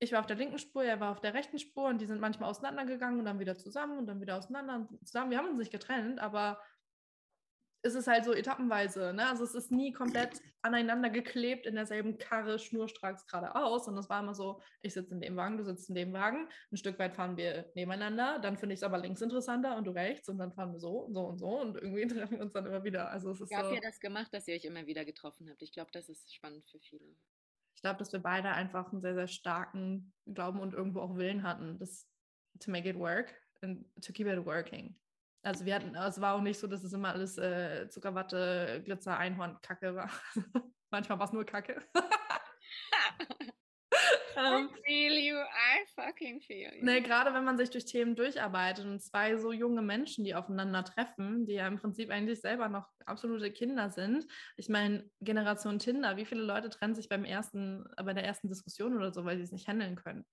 [0.00, 2.20] ich war auf der linken Spur, er war auf der rechten Spur und die sind
[2.20, 5.30] manchmal auseinandergegangen und dann wieder zusammen und dann wieder auseinander und zusammen.
[5.30, 6.58] Wir haben uns nicht getrennt, aber
[7.84, 9.12] ist es halt so etappenweise.
[9.12, 9.28] Ne?
[9.28, 13.86] Also es ist nie komplett aneinander geklebt in derselben Karre, schnurstracks geradeaus.
[13.86, 16.48] Und es war immer so, ich sitze in dem Wagen, du sitzt in dem Wagen.
[16.72, 18.38] Ein Stück weit fahren wir nebeneinander.
[18.38, 20.30] Dann finde ich es aber links interessanter und du rechts.
[20.30, 21.60] Und dann fahren wir so und so und so.
[21.60, 23.10] Und irgendwie treffen wir uns dann immer wieder.
[23.10, 25.50] Also es ist Wie habt so, ihr das gemacht, dass ihr euch immer wieder getroffen
[25.50, 25.60] habt?
[25.60, 27.04] Ich glaube, das ist spannend für viele.
[27.76, 31.42] Ich glaube, dass wir beide einfach einen sehr, sehr starken Glauben und irgendwo auch Willen
[31.42, 32.08] hatten, das
[32.60, 34.96] to make it work and to keep it working.
[35.44, 39.18] Also wir hatten, es war auch nicht so, dass es immer alles äh, Zuckerwatte, Glitzer,
[39.18, 40.10] Einhorn, Kacke war.
[40.90, 41.82] Manchmal war es nur Kacke.
[44.36, 46.84] I feel you, I fucking feel you.
[46.84, 51.46] Ne, gerade wenn man sich durch Themen durcharbeitet und zwei so junge Menschen, die aufeinandertreffen,
[51.46, 54.26] die ja im Prinzip eigentlich selber noch absolute Kinder sind.
[54.56, 58.96] Ich meine, Generation Tinder, wie viele Leute trennen sich beim ersten, bei der ersten Diskussion
[58.96, 60.24] oder so, weil sie es nicht handeln können?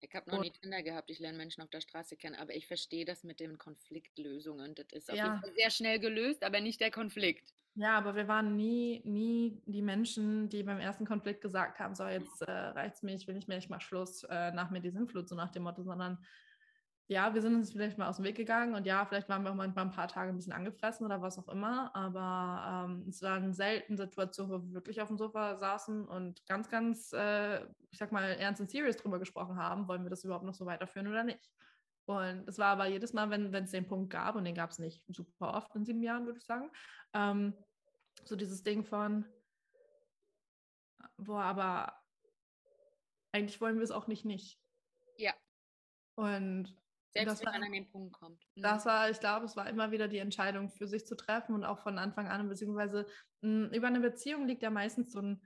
[0.00, 2.66] Ich habe noch nie Tinder gehabt, ich lerne Menschen auf der Straße kennen, aber ich
[2.66, 4.74] verstehe das mit den Konfliktlösungen.
[4.74, 5.24] Das ist auf Ja.
[5.24, 7.54] jeden Fall sehr schnell gelöst, aber nicht der Konflikt.
[7.74, 12.04] Ja, aber wir waren nie, nie die Menschen, die beim ersten Konflikt gesagt haben, so
[12.08, 14.90] jetzt äh, reicht's mir, ich will nicht mehr, ich mach Schluss, äh, nach mir die
[14.90, 16.18] Sintflut, so nach dem Motto, sondern
[17.10, 19.50] ja, wir sind uns vielleicht mal aus dem Weg gegangen und ja, vielleicht waren wir
[19.50, 23.22] auch manchmal ein paar Tage ein bisschen angefressen oder was auch immer, aber ähm, es
[23.22, 27.98] waren selten Situationen, wo wir wirklich auf dem Sofa saßen und ganz, ganz, äh, ich
[27.98, 31.08] sag mal, ernst und serious drüber gesprochen haben, wollen wir das überhaupt noch so weiterführen
[31.08, 31.50] oder nicht.
[32.04, 34.78] Und es war aber jedes Mal, wenn es den Punkt gab, und den gab es
[34.78, 36.70] nicht super oft in sieben Jahren, würde ich sagen,
[37.14, 37.54] ähm,
[38.24, 39.24] so dieses Ding von,
[41.16, 42.02] boah, aber
[43.32, 44.60] eigentlich wollen wir es auch nicht nicht.
[45.16, 45.32] Ja.
[46.16, 46.77] Und
[47.14, 48.44] Selbst das wenn war, man an den Punkt kommt.
[48.54, 48.62] Mhm.
[48.62, 51.64] das war, ich glaube, es war immer wieder die Entscheidung für sich zu treffen und
[51.64, 53.06] auch von Anfang an, beziehungsweise
[53.42, 55.42] mh, über eine Beziehung liegt ja meistens so ein,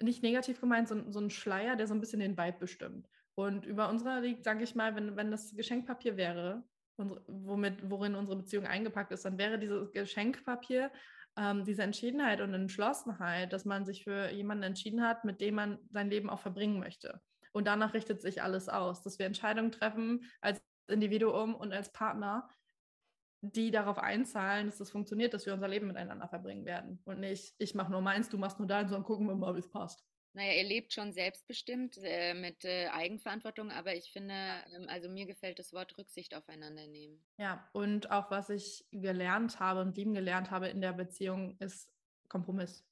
[0.00, 3.08] nicht negativ gemeint, so, ein- so ein Schleier, der so ein bisschen den Vibe bestimmt.
[3.36, 6.64] Und über unserer liegt, sage ich mal, wenn, wenn das Geschenkpapier wäre,
[6.96, 10.92] unsere, womit, worin unsere Beziehung eingepackt ist, dann wäre dieses Geschenkpapier
[11.36, 15.78] ähm, diese Entschiedenheit und Entschlossenheit, dass man sich für jemanden entschieden hat, mit dem man
[15.90, 17.20] sein Leben auch verbringen möchte.
[17.52, 22.48] Und danach richtet sich alles aus, dass wir Entscheidungen treffen als Individuum und als Partner,
[23.40, 27.00] die darauf einzahlen, dass das funktioniert, dass wir unser Leben miteinander verbringen werden.
[27.04, 29.60] Und nicht, ich mache nur meins, du machst nur deins, sondern gucken wir mal, wie
[29.60, 30.04] es passt.
[30.36, 34.34] Naja, ihr lebt schon selbstbestimmt äh, mit äh, Eigenverantwortung, aber ich finde,
[34.74, 37.24] ähm, also mir gefällt das Wort Rücksicht aufeinander nehmen.
[37.38, 41.88] Ja, und auch was ich gelernt habe und lieben gelernt habe in der Beziehung, ist
[42.28, 42.84] Kompromiss.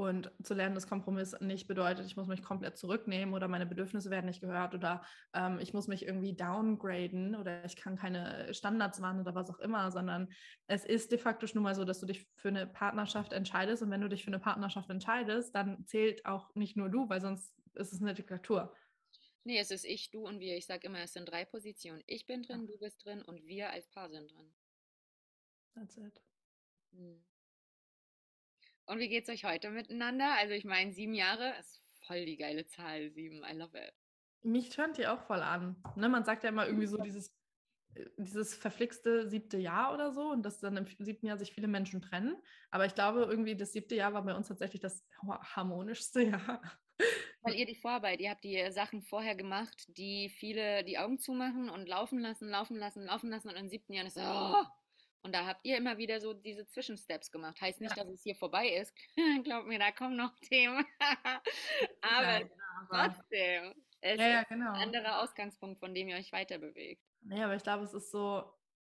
[0.00, 4.08] Und zu lernen, dass Kompromiss nicht bedeutet, ich muss mich komplett zurücknehmen oder meine Bedürfnisse
[4.08, 8.98] werden nicht gehört oder ähm, ich muss mich irgendwie downgraden oder ich kann keine Standards
[8.98, 10.32] machen oder was auch immer, sondern
[10.68, 13.90] es ist de facto schon mal so, dass du dich für eine Partnerschaft entscheidest und
[13.90, 17.54] wenn du dich für eine Partnerschaft entscheidest, dann zählt auch nicht nur du, weil sonst
[17.74, 18.74] ist es eine Diktatur.
[19.44, 20.56] Nee, es ist ich, du und wir.
[20.56, 22.02] Ich sage immer, es sind drei Positionen.
[22.06, 24.50] Ich bin drin, du bist drin und wir als Paar sind drin.
[25.74, 26.22] That's it.
[26.92, 27.22] Hm.
[28.90, 30.34] Und wie geht's euch heute miteinander?
[30.40, 33.44] Also ich meine, sieben Jahre ist voll die geile Zahl, sieben.
[33.44, 33.92] I love it.
[34.42, 35.80] Mich tönt die auch voll an.
[35.94, 37.32] Ne, man sagt ja immer irgendwie so dieses,
[37.94, 41.68] äh, dieses verflixte siebte Jahr oder so und dass dann im siebten Jahr sich viele
[41.68, 42.36] Menschen trennen.
[42.72, 46.60] Aber ich glaube, irgendwie das siebte Jahr war bei uns tatsächlich das harmonischste Jahr.
[47.42, 51.70] Weil ihr die Vorarbeit, ihr habt die Sachen vorher gemacht, die viele die Augen zumachen
[51.70, 54.64] und laufen lassen, laufen lassen, laufen lassen und im siebten Jahr ist so, oh!
[55.22, 57.60] Und da habt ihr immer wieder so diese Zwischensteps gemacht.
[57.60, 58.04] Heißt nicht, Ja.
[58.04, 58.94] dass es hier vorbei ist.
[59.44, 60.84] Glaub mir, da kommen noch Themen.
[62.00, 62.48] Aber Ja,
[62.88, 64.72] aber, trotzdem, es ja, ja, ist genau.
[64.72, 67.02] ein anderer Ausgangspunkt, von dem ihr euch weiter bewegt.
[67.22, 68.44] Nee, aber ich glaube, es ist so,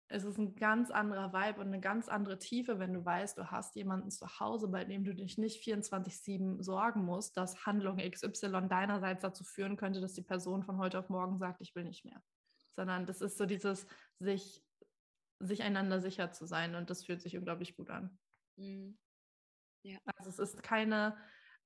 [0.08, 3.52] es ist ein ganz anderer Vibe und eine ganz andere Tiefe, wenn du weißt, du
[3.52, 8.68] hast jemanden zu Hause, bei dem du dich nicht 24-7 sorgen musst, dass Handlung XY
[8.68, 12.06] deinerseits dazu führen könnte, dass die Person von heute auf morgen sagt, ich will nicht
[12.06, 12.22] mehr.
[12.76, 13.86] Sondern das ist so dieses
[14.20, 14.64] sich,
[15.46, 18.18] sich einander sicher zu sein und das fühlt sich unglaublich gut an.
[18.58, 18.98] Mhm.
[20.18, 21.18] Also es ist keine,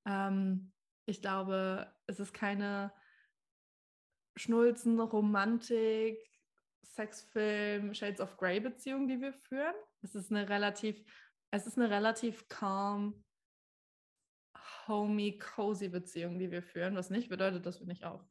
[0.06, 0.72] ähm,
[1.06, 2.92] Ich glaube, es ist keine
[4.36, 6.18] Schnulzen, Romantik,
[6.84, 9.76] Sexfilm, Shades of Grey Beziehung, die wir führen.
[10.02, 11.04] Es ist eine relativ,
[11.52, 13.24] es ist eine relativ calm,
[14.88, 18.26] homey, cozy Beziehung, die wir führen, was nicht bedeutet, dass wir nicht auch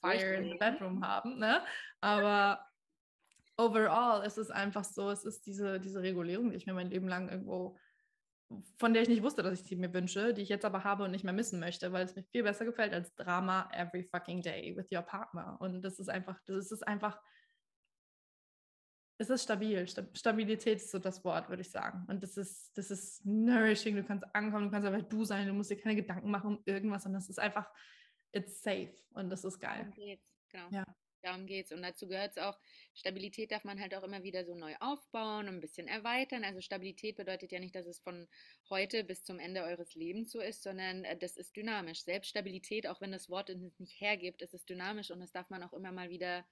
[0.00, 1.64] Fire in the Bedroom haben, ne?
[2.00, 2.71] Aber
[3.62, 7.08] overall ist es einfach so, es ist diese, diese Regulierung, die ich mir mein Leben
[7.08, 7.76] lang irgendwo,
[8.78, 11.04] von der ich nicht wusste, dass ich sie mir wünsche, die ich jetzt aber habe
[11.04, 14.42] und nicht mehr missen möchte, weil es mir viel besser gefällt als Drama every fucking
[14.42, 15.56] day with your partner.
[15.60, 17.20] Und das ist einfach, das ist einfach,
[19.18, 19.86] es ist stabil.
[19.86, 22.04] Stabilität ist so das Wort, würde ich sagen.
[22.08, 23.96] Und das ist, das ist nourishing.
[23.96, 26.62] Du kannst ankommen, du kannst einfach du sein, du musst dir keine Gedanken machen um
[26.64, 27.06] irgendwas.
[27.06, 27.70] Und das ist einfach,
[28.32, 28.94] it's safe.
[29.10, 29.90] Und das ist geil.
[29.94, 30.68] Geht's, genau.
[30.70, 30.84] Ja.
[31.22, 31.70] Darum geht's.
[31.70, 32.58] Und dazu gehört es auch,
[32.94, 36.42] Stabilität darf man halt auch immer wieder so neu aufbauen und ein bisschen erweitern.
[36.44, 38.28] Also Stabilität bedeutet ja nicht, dass es von
[38.68, 42.02] heute bis zum Ende eures Lebens so ist, sondern äh, das ist dynamisch.
[42.02, 45.48] Selbst Stabilität, auch wenn das Wort es nicht hergibt, ist es dynamisch und das darf
[45.48, 46.44] man auch immer mal wieder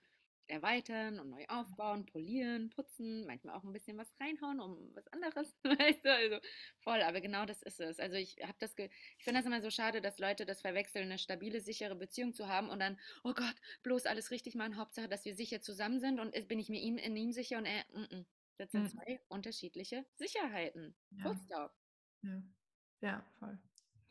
[0.51, 5.57] erweitern und neu aufbauen, polieren, putzen, manchmal auch ein bisschen was reinhauen, um was anderes,
[5.65, 6.37] weißt du, also
[6.79, 7.99] voll, aber genau das ist es.
[7.99, 11.19] Also ich habe das, ich finde das immer so schade, dass Leute das verwechseln, eine
[11.19, 15.25] stabile, sichere Beziehung zu haben und dann, oh Gott, bloß alles richtig machen, Hauptsache, dass
[15.25, 18.05] wir sicher zusammen sind und bin ich mir ihm, in ihm sicher und er, mm
[18.05, 18.25] -mm.
[18.59, 18.89] das sind mhm.
[18.89, 20.95] zwei unterschiedliche Sicherheiten.
[21.11, 21.41] Ja.
[22.23, 22.43] Ja.
[23.01, 23.59] ja, voll.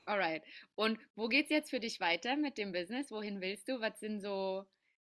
[0.06, 0.44] Alright.
[0.74, 3.12] Und wo geht's jetzt für dich weiter mit dem Business?
[3.12, 3.80] Wohin willst du?
[3.80, 4.66] Was sind so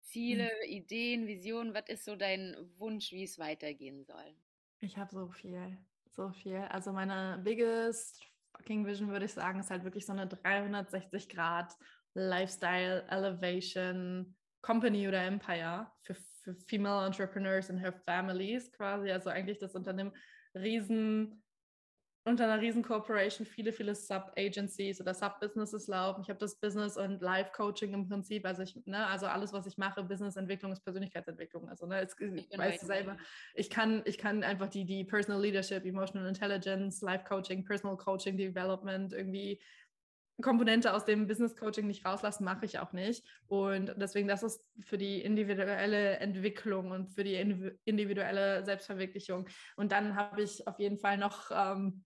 [0.02, 0.72] Ziele, mhm.
[0.72, 1.74] Ideen, Visionen?
[1.74, 4.36] Was ist so dein Wunsch, wie es weitergehen soll?
[4.80, 5.78] Ich habe so viel,
[6.10, 6.58] so viel.
[6.58, 8.22] Also meine biggest
[8.56, 11.74] fucking Vision, würde ich sagen, ist halt wirklich so eine 360 Grad
[12.14, 19.12] Lifestyle Elevation Company oder Empire für, für Female Entrepreneurs and her families quasi.
[19.12, 20.12] Also eigentlich das Unternehmen
[20.54, 21.41] riesen
[22.24, 26.22] unter einer riesen Corporation viele, viele Sub-Agencies oder Sub-Businesses laufen.
[26.22, 29.78] Ich habe das Business- und Life-Coaching im Prinzip, also ich, ne, also alles, was ich
[29.78, 31.68] mache, Business-Entwicklung ist Persönlichkeitsentwicklung.
[31.68, 33.18] Also ne, ich, ich weiß selber,
[33.56, 39.14] ich kann, ich kann einfach die, die Personal Leadership, Emotional Intelligence, Life-Coaching, Personal Coaching, Development
[39.14, 39.60] irgendwie
[40.42, 43.24] Komponente aus dem Business Coaching nicht rauslassen, mache ich auch nicht.
[43.48, 47.36] Und deswegen, das ist für die individuelle Entwicklung und für die
[47.86, 49.48] individuelle Selbstverwirklichung.
[49.76, 52.04] Und dann habe ich auf jeden Fall noch ähm,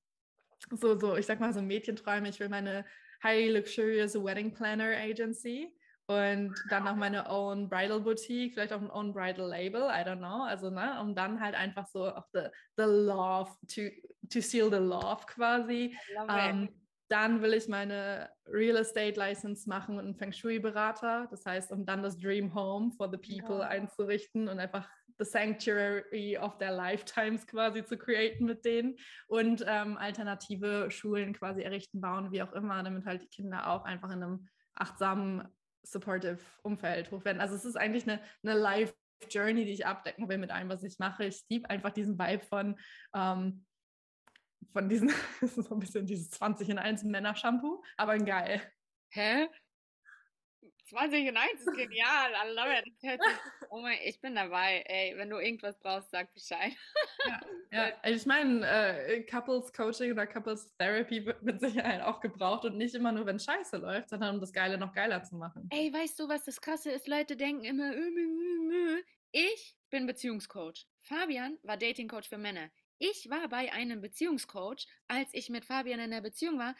[0.71, 2.29] so, so, ich sag mal so Mädchenträume.
[2.29, 2.85] Ich will meine
[3.23, 5.73] Highly Luxurious Wedding Planner Agency
[6.07, 10.19] und dann noch meine Own Bridal Boutique, vielleicht auch ein Own Bridal Label, I don't
[10.19, 10.43] know.
[10.43, 12.43] Also, ne, um dann halt einfach so auch the,
[12.77, 13.89] the love, to,
[14.31, 15.97] to seal the love quasi.
[16.27, 16.69] Um,
[17.07, 21.27] dann will ich meine Real Estate License machen und einen Feng Shui Berater.
[21.31, 23.67] Das heißt, um dann das Dream Home for the People ja.
[23.67, 24.87] einzurichten und einfach
[25.17, 28.97] the Sanctuary of their Lifetimes quasi zu createn mit denen
[29.27, 33.85] und ähm, alternative Schulen quasi errichten, bauen, wie auch immer, damit halt die Kinder auch
[33.85, 35.47] einfach in einem achtsamen,
[35.83, 37.39] supportive Umfeld hoch werden.
[37.39, 38.93] Also es ist eigentlich eine, eine Life
[39.29, 41.25] Journey, die ich abdecken will mit allem, was ich mache.
[41.25, 42.75] Ich liebe einfach diesen Vibe von
[43.15, 43.65] ähm,
[44.75, 45.09] von diesen,
[45.39, 48.61] das ist so ein bisschen dieses 20 in 1 Männer-Shampoo, aber geil.
[49.09, 49.47] Hä?
[50.85, 52.31] 20 in 1 ist genial.
[52.31, 52.85] I love it.
[53.71, 54.83] Oh mein, ich bin dabei.
[54.87, 56.71] Ey, wenn du irgendwas brauchst, sag Bescheid.
[57.27, 57.91] Ja, ja.
[58.03, 62.77] Also ich meine, äh, Couples Coaching oder Couples Therapy wird mit Sicherheit auch gebraucht und
[62.77, 65.67] nicht immer nur, wenn Scheiße läuft, sondern um das Geile noch geiler zu machen.
[65.71, 67.07] Ey, weißt du, was das Krasse ist?
[67.07, 67.91] Leute denken immer,
[69.31, 70.85] ich bin Beziehungscoach.
[70.99, 72.69] Fabian war Datingcoach für Männer.
[72.97, 76.75] Ich war bei einem Beziehungscoach, als ich mit Fabian in der Beziehung war.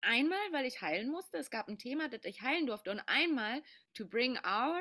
[0.00, 1.38] Einmal, weil ich heilen musste.
[1.38, 2.90] Es gab ein Thema, das ich heilen durfte.
[2.90, 3.62] Und einmal,
[3.94, 4.80] to bring our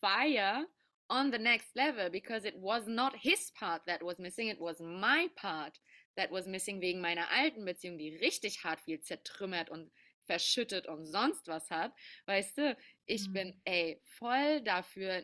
[0.00, 0.66] fire
[1.08, 4.78] on the next level, because it was not his part that was missing, it was
[4.80, 5.80] my part
[6.16, 9.90] that was missing wegen meiner alten Beziehung, die richtig hart viel zertrümmert und
[10.26, 11.92] verschüttet und sonst was hat.
[12.26, 12.76] Weißt du,
[13.06, 13.32] ich mhm.
[13.32, 15.22] bin, ey, voll dafür,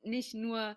[0.00, 0.76] nicht nur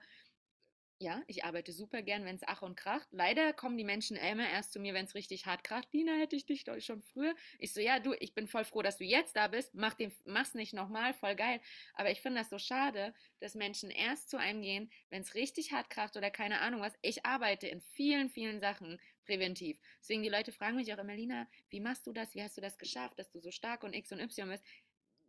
[1.02, 3.08] ja, ich arbeite super gern, wenn es ach und kracht.
[3.12, 5.88] Leider kommen die Menschen immer erst zu mir, wenn es richtig hart kracht.
[5.94, 7.34] Dina, hätte ich dich doch schon früher.
[7.58, 9.74] Ich so, ja, du, ich bin voll froh, dass du jetzt da bist.
[9.74, 11.62] Mach den, mach's nicht nochmal, voll geil.
[11.94, 15.72] Aber ich finde das so schade, dass Menschen erst zu einem gehen, wenn es richtig
[15.72, 16.94] hart kracht oder keine Ahnung was.
[17.02, 19.80] Ich arbeite in vielen, vielen Sachen präventiv.
[20.02, 22.36] Deswegen die Leute fragen mich auch immer, Lina, wie machst du das?
[22.36, 24.66] Wie hast du das geschafft, dass du so stark und X und Y bist?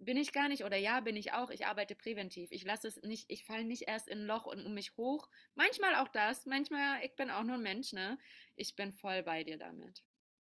[0.01, 1.51] Bin ich gar nicht oder ja, bin ich auch.
[1.51, 2.51] Ich arbeite präventiv.
[2.53, 5.29] Ich lasse es nicht, ich falle nicht erst in ein Loch und um mich hoch.
[5.55, 8.19] Manchmal auch das, manchmal, ich bin auch nur ein Mensch, ne?
[8.57, 10.03] Ich bin voll bei dir damit.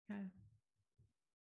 [0.09, 0.31] Okay.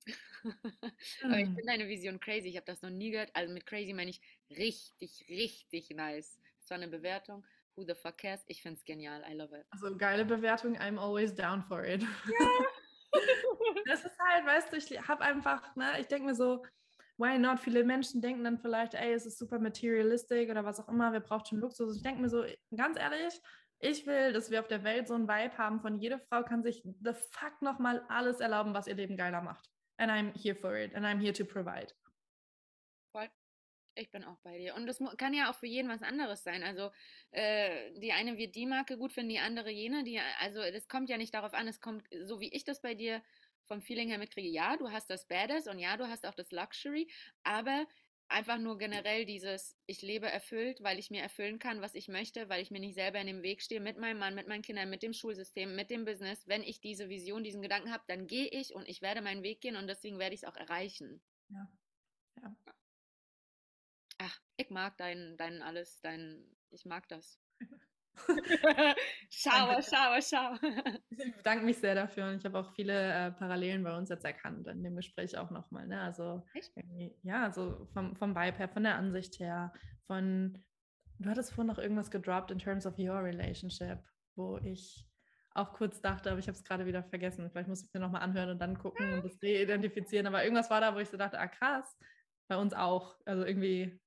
[1.24, 1.56] Aber ich hm.
[1.56, 2.50] finde deine Vision crazy.
[2.50, 3.32] Ich habe das noch nie gehört.
[3.34, 6.38] Also mit crazy meine ich richtig, richtig nice.
[6.60, 7.46] Das war eine Bewertung.
[7.76, 8.44] Who the fuck cares?
[8.48, 9.24] Ich finde es genial.
[9.30, 9.66] I love it.
[9.72, 10.78] Also geile Bewertung.
[10.78, 12.02] I'm always down for it.
[12.02, 12.66] Ja.
[13.86, 16.64] das ist halt, weißt du, ich habe einfach, ne, ich denke mir so,
[17.18, 17.60] why not?
[17.60, 21.20] Viele Menschen denken dann vielleicht, ey, es ist super materialistic oder was auch immer, wer
[21.20, 21.98] braucht schon Luxus.
[21.98, 22.44] Ich denke mir so,
[22.76, 23.40] ganz ehrlich,
[23.80, 26.64] ich will, dass wir auf der Welt so ein Vibe haben von jede Frau kann
[26.64, 29.70] sich the fuck nochmal alles erlauben, was ihr Leben geiler macht.
[29.98, 31.94] And I'm here for it and I'm here to provide.
[33.12, 33.30] Voll.
[33.98, 34.76] Ich bin auch bei dir.
[34.76, 36.64] Und das kann ja auch für jeden was anderes sein.
[36.64, 36.92] Also
[37.32, 40.04] äh, die eine wird die Marke gut finden, die andere jene.
[40.04, 42.94] Die, also das kommt ja nicht darauf an, es kommt, so wie ich das bei
[42.94, 43.22] dir
[43.68, 46.52] vom Feeling her mitkriege, ja, du hast das Badass und ja, du hast auch das
[46.52, 47.10] Luxury,
[47.44, 47.86] aber
[48.28, 52.50] einfach nur generell dieses, ich lebe erfüllt, weil ich mir erfüllen kann, was ich möchte,
[52.50, 54.90] weil ich mir nicht selber in dem Weg stehe, mit meinem Mann, mit meinen Kindern,
[54.90, 56.48] mit dem Schulsystem, mit dem Business.
[56.48, 59.62] Wenn ich diese Vision, diesen Gedanken habe, dann gehe ich und ich werde meinen Weg
[59.62, 61.22] gehen und deswegen werde ich es auch erreichen.
[61.50, 61.72] Ja.
[62.42, 62.56] ja.
[64.18, 67.40] Ach, ich mag dein, dein alles, dein, ich mag das.
[69.30, 70.56] schau, schau, schau.
[71.10, 74.26] Ich bedanke mich sehr dafür und ich habe auch viele äh, Parallelen bei uns jetzt
[74.26, 75.88] erkannt in dem Gespräch auch nochmal.
[75.88, 76.02] Ne?
[76.02, 76.46] Also,
[77.24, 79.74] ja, also vom, vom Vibe her, von der Ansicht her,
[80.08, 80.64] von,
[81.20, 84.00] du hattest vorhin noch irgendwas gedroppt in terms of your relationship,
[84.36, 85.08] wo ich
[85.56, 87.50] auch kurz dachte, aber ich habe es gerade wieder vergessen.
[87.50, 90.28] Vielleicht muss ich es mir nochmal anhören und dann gucken und das reidentifizieren.
[90.28, 91.98] Aber irgendwas war da, wo ich so dachte, ah krass,
[92.48, 93.16] bei uns auch.
[93.26, 94.00] Also irgendwie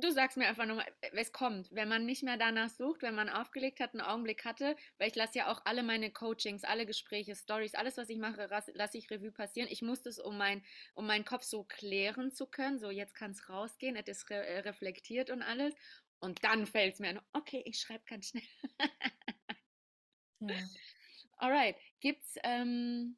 [0.00, 3.28] du sagst mir einfach nochmal, es kommt, wenn man nicht mehr danach sucht, wenn man
[3.28, 7.34] aufgelegt hat, einen Augenblick hatte, weil ich lasse ja auch alle meine Coachings, alle Gespräche,
[7.34, 9.68] Stories, alles, was ich mache, lasse ich Revue passieren.
[9.70, 10.62] Ich muss das, um, mein,
[10.94, 14.44] um meinen Kopf so klären zu können, so jetzt kann es rausgehen, es ist re
[14.46, 15.74] äh, reflektiert und alles.
[16.20, 18.42] Und dann fällt es mir an, okay, ich schreibe ganz schnell.
[20.40, 20.56] ja.
[21.38, 23.16] Alright, gibt's, ähm,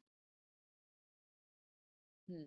[2.27, 2.45] hm.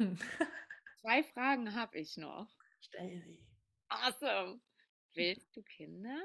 [0.00, 0.18] Hm.
[1.02, 2.48] Zwei Fragen habe ich noch.
[2.80, 3.38] Stell sie.
[3.88, 4.60] Awesome.
[5.14, 6.20] Willst du Kinder?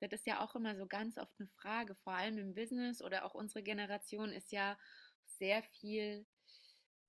[0.00, 3.24] Das ist ja auch immer so ganz oft eine Frage, vor allem im Business oder
[3.24, 4.78] auch unsere Generation ist ja
[5.24, 6.26] sehr viel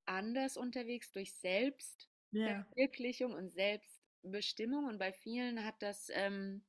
[0.05, 3.39] anders unterwegs durch Selbstverwirklichung yeah.
[3.39, 6.65] und Selbstbestimmung und bei vielen hat das ähm,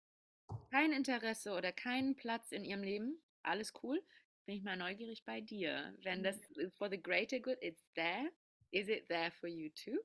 [0.71, 3.23] kein Interesse oder keinen Platz in ihrem Leben.
[3.43, 4.03] Alles cool.
[4.47, 5.95] Bin ich mal neugierig bei dir.
[6.03, 6.39] Wenn das
[6.77, 8.31] for the greater good, it's there.
[8.73, 9.99] Is it there for you too?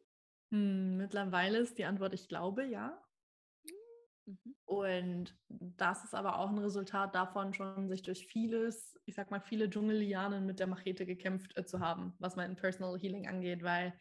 [0.52, 3.02] Hm, mittlerweile ist die Antwort, ich glaube, ja.
[4.26, 4.56] Mhm.
[4.66, 9.41] Und das ist aber auch ein Resultat davon, schon sich durch vieles, ich sag mal,
[9.41, 13.93] viele Dschungellianen mit der Machete gekämpft äh, zu haben, was mein Personal Healing angeht, weil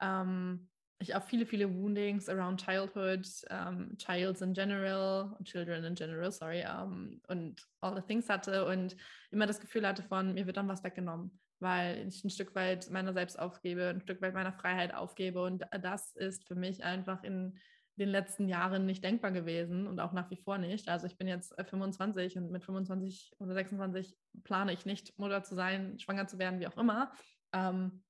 [0.00, 0.68] ähm,
[0.98, 6.30] ich auch viele, viele Woundings around Childhood, um, ähm, Childs in general, Children in general,
[6.30, 8.96] sorry, um, ähm, und all the things hatte und
[9.30, 12.90] immer das Gefühl hatte von, mir wird dann was weggenommen weil ich ein Stück weit
[12.90, 15.42] meiner selbst aufgebe, ein Stück weit meiner Freiheit aufgebe.
[15.42, 17.58] Und das ist für mich einfach in
[17.96, 20.88] den letzten Jahren nicht denkbar gewesen und auch nach wie vor nicht.
[20.88, 25.42] Also ich bin jetzt 25 äh, und mit 25 oder 26 plane ich nicht, Mutter
[25.42, 27.12] zu sein, schwanger zu werden, wie auch immer.
[27.52, 28.02] Ähm,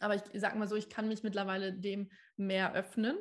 [0.00, 3.16] aber ich sage mal so, ich kann mich mittlerweile dem mehr öffnen.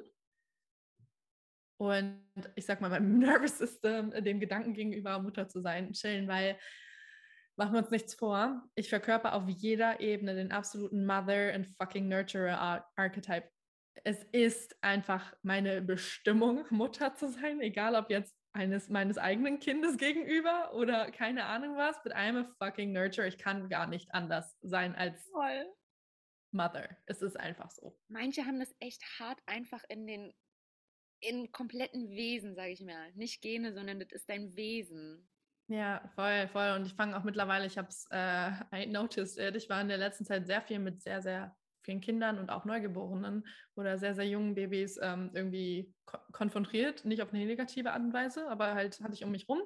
[1.77, 2.21] Und
[2.55, 6.57] ich sag mal, meinem Nervous System, dem Gedanken gegenüber Mutter zu sein, chillen, weil
[7.57, 8.63] machen wir uns nichts vor.
[8.75, 13.49] Ich verkörper auf jeder Ebene den absoluten Mother and fucking Nurturer Archetype.
[14.03, 19.97] Es ist einfach meine Bestimmung, Mutter zu sein, egal ob jetzt eines meines eigenen Kindes
[19.97, 23.27] gegenüber oder keine Ahnung was, but I'm a fucking nurturer.
[23.27, 25.65] Ich kann gar nicht anders sein als Voll.
[26.51, 26.97] Mother.
[27.05, 27.99] Es ist einfach so.
[28.07, 30.33] Manche haben das echt hart einfach in den
[31.19, 33.11] in kompletten Wesen, sage ich mal.
[33.13, 35.27] Nicht Gene, sondern das ist dein Wesen.
[35.67, 36.73] Ja, voll, voll.
[36.75, 39.87] Und ich fange auch mittlerweile, ich habe es äh, I noticed it, ich war in
[39.87, 44.15] der letzten Zeit sehr viel mit sehr, sehr vielen Kindern und auch Neugeborenen oder sehr,
[44.15, 47.05] sehr jungen Babys ähm, irgendwie ko konfrontiert.
[47.05, 49.61] Nicht auf eine negative Art und Weise, aber halt hatte ich um mich rum.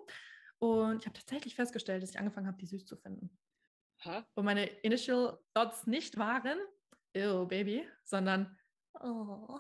[0.60, 3.38] Und ich habe tatsächlich festgestellt, dass ich angefangen habe, die süß zu finden.
[4.04, 4.24] Huh?
[4.36, 6.58] Und meine initial thoughts nicht waren,
[7.16, 8.58] ew, Baby, sondern,
[9.00, 9.60] oh,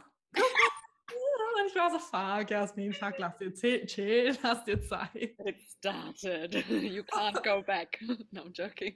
[1.59, 5.15] und ich war so, fuck, Jasmin, fuck, lass dir chill, lass dir Zeit.
[5.15, 6.53] It started.
[6.69, 7.99] You can't go back.
[8.31, 8.95] No, I'm joking.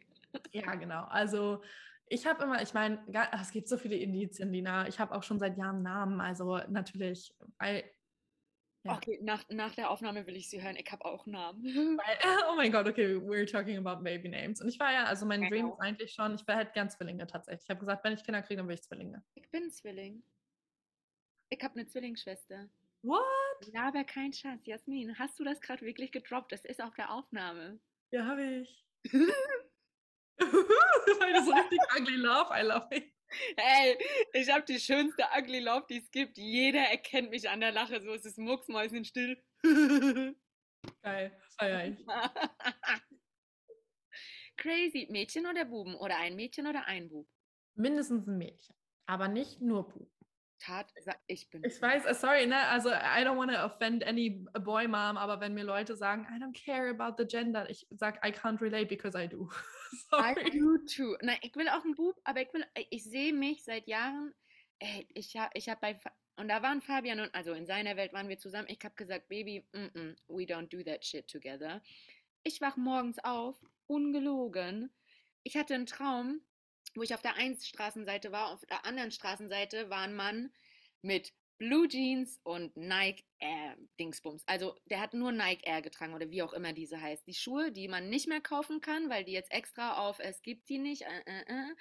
[0.51, 1.05] Ja, genau.
[1.05, 1.61] Also
[2.07, 2.99] ich habe immer, ich meine,
[3.39, 4.88] es gibt so viele Indizien, Lina.
[4.88, 6.22] Ich habe auch schon seit Jahren Namen.
[6.22, 7.84] Also natürlich, I,
[8.86, 8.97] ja.
[8.97, 10.76] Okay, nach, nach der Aufnahme will ich sie hören.
[10.76, 11.97] Ich habe auch Namen.
[12.51, 14.61] oh mein Gott, okay, we're talking about baby names.
[14.61, 15.51] Und ich war ja, also mein genau.
[15.51, 17.64] Dream ist eigentlich schon, ich wäre halt gern Zwillinge tatsächlich.
[17.64, 19.24] Ich habe gesagt, wenn ich Kinder kriege, dann will ich Zwillinge.
[19.36, 20.22] Ich bin Zwilling.
[21.54, 22.68] Ich habe eine Zwillingsschwester.
[23.04, 23.72] What?
[23.74, 24.66] Ja, aber kein Schatz.
[24.66, 26.51] Jasmin, hast du das gerade wirklich gedroppt?
[26.51, 27.80] Das ist auf der Aufnahme.
[28.12, 28.84] Ja, habe ich.
[30.39, 33.14] Weil das richtig ugly love, I love it.
[33.56, 33.95] Hey,
[34.34, 36.39] ich habe die schönste ugly love, die es gibt.
[36.39, 38.01] Jeder erkennt mich an der Lache.
[38.01, 39.39] So ist es mucksmäuschen still.
[41.04, 42.04] Geil, feier ich.
[44.58, 45.08] Crazy.
[45.12, 45.93] Mädchen oder Buben?
[45.95, 47.28] Oder ein Mädchen oder ein Bub?
[47.76, 48.76] Mindestens ein Mädchen,
[49.06, 50.10] aber nicht nur Buben.
[50.64, 50.93] Tat,
[51.28, 51.64] ich bin.
[51.66, 52.57] Ich weiß, äh, sorry, ne?
[52.68, 56.41] Also I don't want to offend any boy mom, aber wenn mir Leute sagen, I
[56.41, 59.49] don't care about the gender, ich sag, I can't relate because I do.
[60.09, 60.36] sorry.
[60.41, 61.18] I do too.
[61.22, 64.34] Nein, ich will auch einen Bub, aber ich will, ich sehe mich seit Jahren,
[64.80, 65.99] ey, ich habe ich hab bei,
[66.38, 69.28] und da waren Fabian und, also in seiner Welt waren wir zusammen, ich habe gesagt,
[69.28, 71.82] Baby, mm -mm, we don't do that shit together.
[72.43, 74.93] Ich wach morgens auf, ungelogen.
[75.43, 76.41] Ich hatte einen Traum,
[76.96, 80.52] wo ich auf der einen Straßenseite war, auf der anderen Straßenseite war ein Mann
[81.02, 84.44] mit Blue Jeans und Nike Air Dingsbums.
[84.48, 87.26] Also der hat nur Nike Air getragen oder wie auch immer diese heißt.
[87.28, 90.68] Die Schuhe, die man nicht mehr kaufen kann, weil die jetzt extra auf es gibt
[90.70, 91.04] die nicht.
[91.04, 91.76] Äh, äh, äh.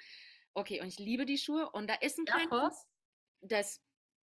[0.53, 2.51] Okay, und ich liebe die Schuhe und da ist ein kleines.
[2.51, 2.71] Ja,
[3.41, 3.81] das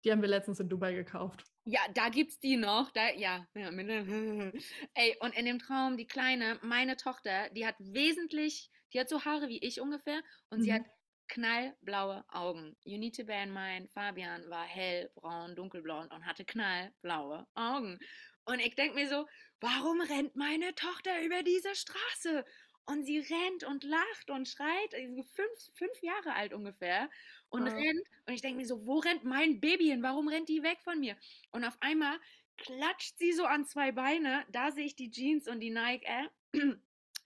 [0.07, 1.45] die haben wir letztens in Dubai gekauft.
[1.64, 2.93] Ja, da gibt's die noch.
[2.93, 3.70] Da, ja, ja.
[4.95, 9.24] Ey, und in dem Traum, die Kleine, meine Tochter, die hat wesentlich, die hat so
[9.24, 10.20] Haare wie ich ungefähr
[10.51, 10.62] und mhm.
[10.62, 10.82] sie hat
[11.28, 12.76] knallblaue Augen.
[12.84, 17.99] You need to bear in mind, Fabian war hellbraun, dunkelblond und hatte knallblaue Augen.
[18.45, 19.26] Und ich denke mir so,
[19.61, 22.45] warum rennt meine Tochter über diese Straße?
[22.89, 27.11] Und sie rennt und lacht und schreit, fünf, fünf Jahre alt ungefähr,
[27.49, 27.72] und ja.
[27.72, 28.09] rennt.
[28.26, 30.03] Und ich denke mir so, wo rennt mein Baby hin?
[30.03, 31.16] Warum rennt die weg von mir?
[31.51, 32.18] Und auf einmal
[32.57, 34.45] klatscht sie so an zwei Beine.
[34.51, 36.30] Da sehe ich die Jeans und die Nike Air.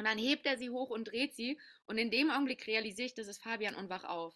[0.01, 1.61] Und dann hebt er sie hoch und dreht sie.
[1.85, 4.35] Und in dem Augenblick realisiere ich, das ist Fabian und wach auf.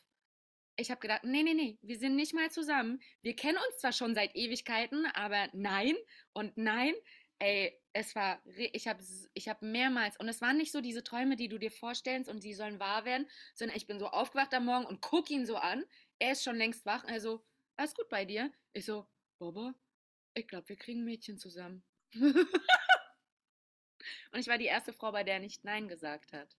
[0.76, 3.00] Ich habe gedacht, nee, nee, nee, wir sind nicht mal zusammen.
[3.22, 5.96] Wir kennen uns zwar schon seit Ewigkeiten, aber nein
[6.34, 6.92] und nein.
[7.38, 9.02] Ey, es war, ich habe
[9.32, 12.44] ich hab mehrmals, und es waren nicht so diese Träume, die du dir vorstellst und
[12.44, 15.56] die sollen wahr werden, sondern ich bin so aufgewacht am Morgen und gucke ihn so
[15.56, 15.82] an.
[16.18, 17.04] Er ist schon längst wach.
[17.04, 17.42] Also,
[17.76, 18.52] alles gut bei dir?
[18.74, 19.06] Ich so,
[19.38, 19.72] Bobo,
[20.34, 21.82] ich glaube, wir kriegen ein Mädchen zusammen.
[24.32, 26.56] und ich war die erste Frau, bei der er nicht Nein gesagt hat.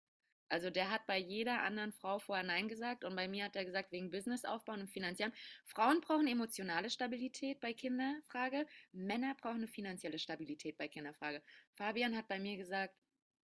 [0.48, 3.66] Also der hat bei jeder anderen Frau vorher Nein gesagt und bei mir hat er
[3.66, 5.34] gesagt, wegen Businessaufbau und finanziellen.
[5.66, 11.42] Frauen brauchen emotionale Stabilität bei Kinderfrage, Männer brauchen eine finanzielle Stabilität bei Kinderfrage.
[11.74, 12.96] Fabian hat bei mir gesagt,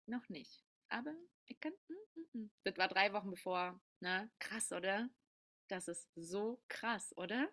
[0.07, 0.65] noch nicht.
[0.89, 1.15] Aber
[1.47, 1.73] ich kann.
[1.89, 2.51] Mm, mm, mm.
[2.65, 3.81] Das war drei Wochen bevor.
[4.01, 5.09] Na, krass, oder?
[5.69, 7.49] Das ist so krass, oder?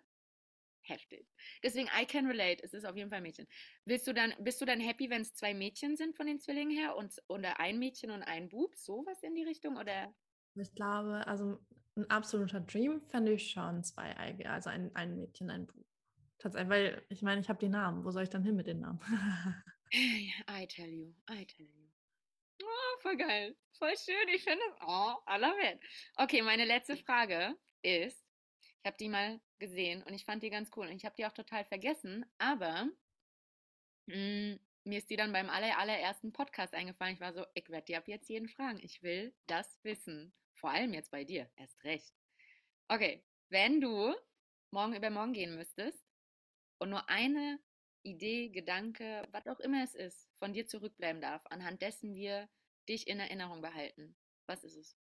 [0.88, 1.26] Heftig.
[1.62, 2.62] Deswegen, I can relate.
[2.62, 3.46] Es ist auf jeden Fall Mädchen.
[3.84, 6.76] Willst du dann, bist du dann happy, wenn es zwei Mädchen sind von den Zwillingen
[6.76, 8.74] her und oder ein Mädchen und ein Bub?
[8.76, 9.76] Sowas in die Richtung?
[9.76, 10.14] Oder?
[10.54, 11.58] Ich glaube, also
[11.96, 15.84] ein absoluter Dream fände ich schon zwei Eige, also ein, ein Mädchen, ein Bub.
[16.38, 18.04] Tatsächlich, weil ich meine, ich habe die Namen.
[18.04, 19.00] Wo soll ich dann hin mit den Namen?
[19.92, 21.86] I tell you, I tell you.
[22.62, 23.56] Oh, voll geil.
[23.78, 24.28] Voll schön.
[24.34, 24.82] Ich finde es.
[24.86, 25.80] Oh, I love it.
[26.16, 28.25] Okay, meine letzte Frage ist,
[28.86, 30.86] habe die mal gesehen und ich fand die ganz cool.
[30.86, 32.88] Und ich habe die auch total vergessen, aber
[34.06, 37.14] mh, hm, mir ist die dann beim aller, allerersten Podcast eingefallen.
[37.14, 38.78] Ich war so, ich werde die ab jetzt jeden fragen.
[38.82, 40.32] Ich will das wissen.
[40.54, 41.50] Vor allem jetzt bei dir.
[41.56, 42.14] Erst recht.
[42.88, 44.14] Okay, wenn du
[44.70, 46.06] morgen übermorgen gehen müsstest
[46.78, 47.58] und nur eine
[48.02, 52.48] Idee, Gedanke, was auch immer es ist, von dir zurückbleiben darf, anhand dessen wir
[52.88, 54.16] dich in Erinnerung behalten,
[54.46, 54.96] was ist es?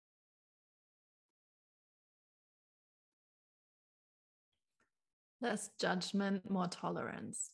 [5.43, 7.51] Less judgment, more tolerance.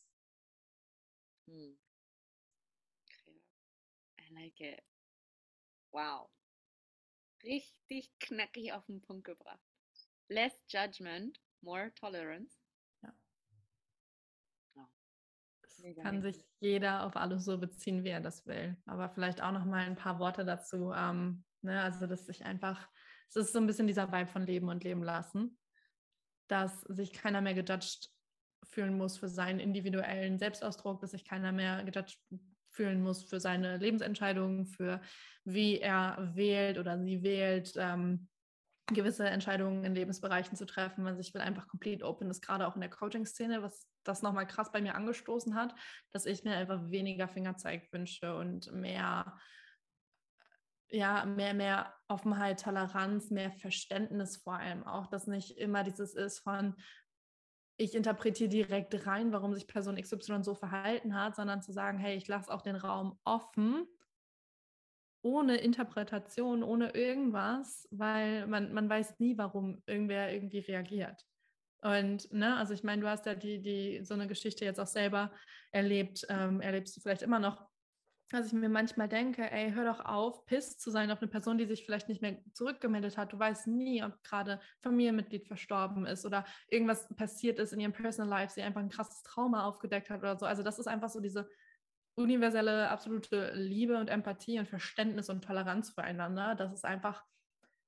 [1.48, 1.74] Hmm.
[4.20, 4.84] I like it.
[5.92, 6.30] Wow.
[7.44, 9.60] Richtig knackig auf den Punkt gebracht.
[10.28, 12.56] Less judgment, more tolerance.
[13.02, 13.12] Ja.
[14.76, 16.02] Oh.
[16.04, 18.78] kann sich jeder auf alles so beziehen, wie er das will.
[18.86, 20.94] Aber vielleicht auch noch mal ein paar Worte dazu.
[20.94, 21.82] Ähm, ne?
[21.82, 22.88] Also, dass sich einfach,
[23.30, 25.59] es ist so ein bisschen dieser Vibe von Leben und Leben lassen
[26.50, 28.10] dass sich keiner mehr gejudged
[28.64, 32.20] fühlen muss für seinen individuellen Selbstausdruck, dass sich keiner mehr gejudged
[32.72, 35.02] fühlen muss für seine Lebensentscheidungen, für
[35.44, 38.28] wie er wählt oder sie wählt, ähm,
[38.88, 41.06] gewisse Entscheidungen in Lebensbereichen zu treffen.
[41.08, 44.48] Also ich will einfach complete open ist, gerade auch in der Coaching-Szene, was das nochmal
[44.48, 45.76] krass bei mir angestoßen hat,
[46.12, 49.38] dass ich mir einfach weniger Fingerzeig wünsche und mehr
[50.90, 56.40] ja, mehr, mehr Offenheit, Toleranz, mehr Verständnis vor allem auch, dass nicht immer dieses ist
[56.40, 56.76] von,
[57.78, 62.18] ich interpretiere direkt rein, warum sich Person XY so verhalten hat, sondern zu sagen, hey,
[62.18, 63.88] ich lasse auch den Raum offen,
[65.22, 71.26] ohne Interpretation, ohne irgendwas, weil man, man weiß nie, warum irgendwer irgendwie reagiert.
[71.82, 74.88] Und, ne, also ich meine, du hast ja die, die, so eine Geschichte jetzt auch
[74.88, 75.32] selber
[75.72, 77.69] erlebt, ähm, erlebst du vielleicht immer noch
[78.30, 81.58] dass ich mir manchmal denke, ey, hör doch auf, piss zu sein auf eine Person,
[81.58, 83.34] die sich vielleicht nicht mehr zurückgemeldet hat.
[83.34, 88.30] Du weißt nie, ob gerade Familienmitglied verstorben ist oder irgendwas passiert ist in ihrem Personal
[88.30, 90.46] Life, sie einfach ein krasses Trauma aufgedeckt hat oder so.
[90.46, 91.50] Also das ist einfach so diese
[92.16, 96.54] universelle, absolute Liebe und Empathie und Verständnis und Toleranz füreinander.
[96.56, 97.24] Das ist einfach,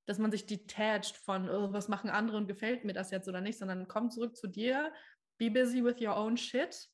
[0.06, 3.42] dass man sich detached von, oh, was machen andere und gefällt mir das jetzt oder
[3.42, 4.92] nicht, sondern komm zurück zu dir,
[5.38, 6.91] be busy with your own shit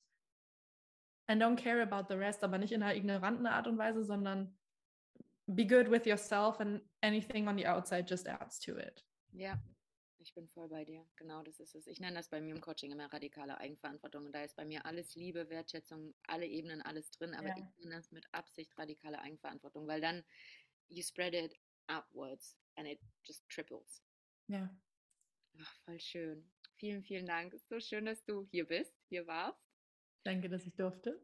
[1.27, 4.57] and don't care about the rest, aber nicht in einer ignoranten Art und Weise, sondern
[5.47, 9.05] be good with yourself and anything on the outside just adds to it.
[9.31, 9.61] Ja,
[10.19, 11.05] ich bin voll bei dir.
[11.15, 11.87] Genau, das ist es.
[11.87, 14.25] Ich nenne das bei mir im Coaching immer radikale Eigenverantwortung.
[14.25, 17.33] Und da ist bei mir alles Liebe, Wertschätzung, alle Ebenen, alles drin.
[17.33, 17.55] Aber ja.
[17.57, 20.23] ich nenne das mit Absicht radikale Eigenverantwortung, weil dann
[20.89, 21.57] you spread it
[21.87, 24.03] upwards and it just triples.
[24.47, 24.69] Ja.
[25.59, 26.51] Ach, voll schön.
[26.75, 27.53] Vielen, vielen Dank.
[27.53, 29.66] Es ist so schön, dass du hier bist, hier warst.
[30.27, 31.23] Danke, dass ich durfte.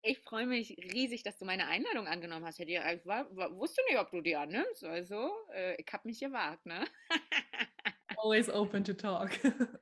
[0.00, 2.58] Ich freue mich riesig, dass du meine Einladung angenommen hast.
[2.58, 4.82] Ich, wusste nicht, ob du die annimmst.
[4.82, 6.86] Also, äh, ich habe mich gewagt, ne?
[8.16, 9.30] Always open to talk.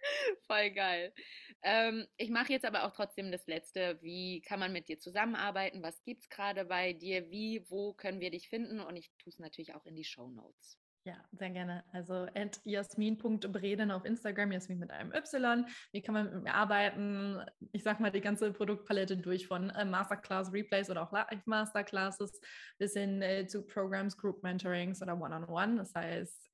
[0.48, 1.14] Voll geil.
[1.62, 4.02] Ähm, ich mache jetzt aber auch trotzdem das Letzte.
[4.02, 5.84] Wie kann man mit dir zusammenarbeiten?
[5.84, 7.30] Was gibt es gerade bei dir?
[7.30, 8.80] Wie, wo können wir dich finden?
[8.80, 10.80] Und ich tue es natürlich auch in die Show Notes.
[11.08, 11.82] Ja, sehr gerne.
[11.90, 15.64] Also at jasmin.breden auf Instagram, Jasmin mit einem Y.
[15.90, 17.40] Wie kann man mit mir arbeiten?
[17.72, 22.38] Ich sag mal die ganze Produktpalette durch von äh, Masterclass Replays oder auch Live Masterclasses
[22.76, 25.46] bis hin äh, zu Programs, Group Mentorings oder One-on-One.
[25.46, 25.78] -on -One.
[25.78, 26.50] Das heißt,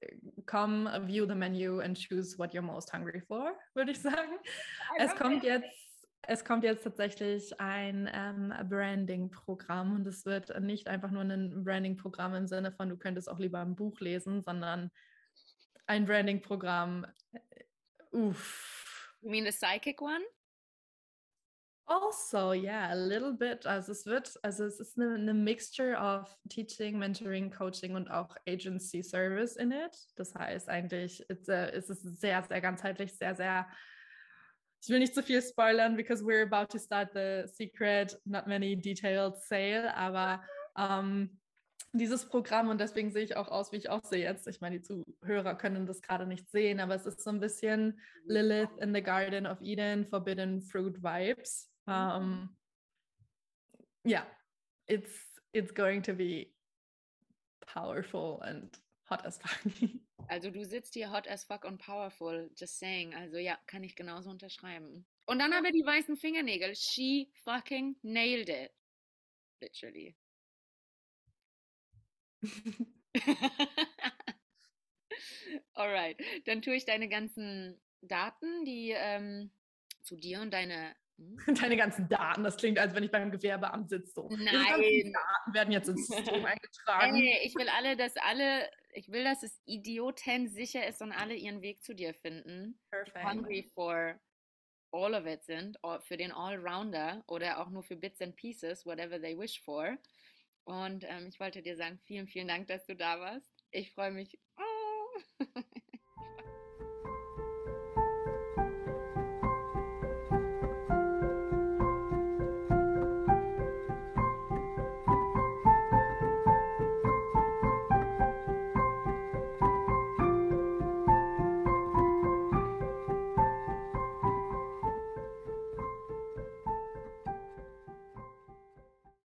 [0.47, 4.39] come, view the menu and choose what you're most hungry for, würde ich sagen.
[4.99, 5.84] Es kommt jetzt
[6.29, 12.35] es kommt jetzt tatsächlich ein ähm, Branding-Programm und es wird nicht einfach nur ein Branding-Programm
[12.35, 14.91] im Sinne von, du könntest auch lieber ein Buch lesen, sondern
[15.87, 17.07] ein Branding-Programm.
[17.33, 17.65] Äh,
[18.13, 19.17] uff.
[19.21, 20.23] You mean the psychic one?
[21.87, 23.67] Also, yeah, a little bit.
[23.67, 28.37] Also es wird, also es ist eine, eine Mixture of Teaching, Mentoring, Coaching und auch
[28.49, 29.95] Agency Service in it.
[30.17, 33.67] Das heißt eigentlich, it's a, es ist sehr, sehr ganzheitlich, sehr, sehr
[34.85, 38.77] ich will nicht zu viel spoilern, because we're about to start the secret, not many
[38.77, 40.43] detailed sale, aber
[40.77, 41.41] ähm,
[41.95, 44.47] dieses Programm und deswegen sehe ich auch aus, wie ich aussehe jetzt.
[44.47, 47.99] Ich meine, die Zuhörer können das gerade nicht sehen, aber es ist so ein bisschen
[48.27, 51.71] Lilith in the Garden of Eden, Forbidden Fruit Vibes.
[51.87, 52.57] Um, ähm,
[54.07, 54.27] yeah,
[54.87, 56.53] it's it's going to be
[57.67, 58.77] powerful and
[59.11, 59.59] hot as fuck.
[60.27, 63.15] Also du sitzt hier hot as fuck und powerful, just saying.
[63.15, 65.07] Also ja, kann ich genauso unterschreiben.
[65.27, 66.75] Und dann haben wir die weißen Fingernägel.
[66.75, 68.73] She fucking nailed it.
[69.61, 70.17] Literally.
[75.75, 79.51] Alright, dann tue ich deine ganzen Daten, die ähm,
[80.03, 80.95] zu dir und deine?
[81.47, 84.13] Deine ganzen Daten, das klingt, als wenn ich beim Gewerbeamt sitze.
[84.13, 84.29] So.
[84.29, 84.81] Nein.
[84.81, 87.17] Die Daten werden jetzt ins System eingetragen.
[87.17, 91.35] Ey, ich will alle, dass alle, ich will, dass es idioten sicher ist und alle
[91.35, 92.79] ihren Weg zu dir finden.
[92.91, 93.25] Perfect.
[93.25, 94.21] Hungry for
[94.91, 99.21] all of it sind, für den Allrounder oder auch nur für Bits and Pieces, whatever
[99.21, 99.99] they wish for.
[100.65, 103.53] Und ähm, ich wollte dir sagen, vielen, vielen Dank, dass du da warst.
[103.71, 104.39] Ich freue mich.
[104.57, 105.21] Oh.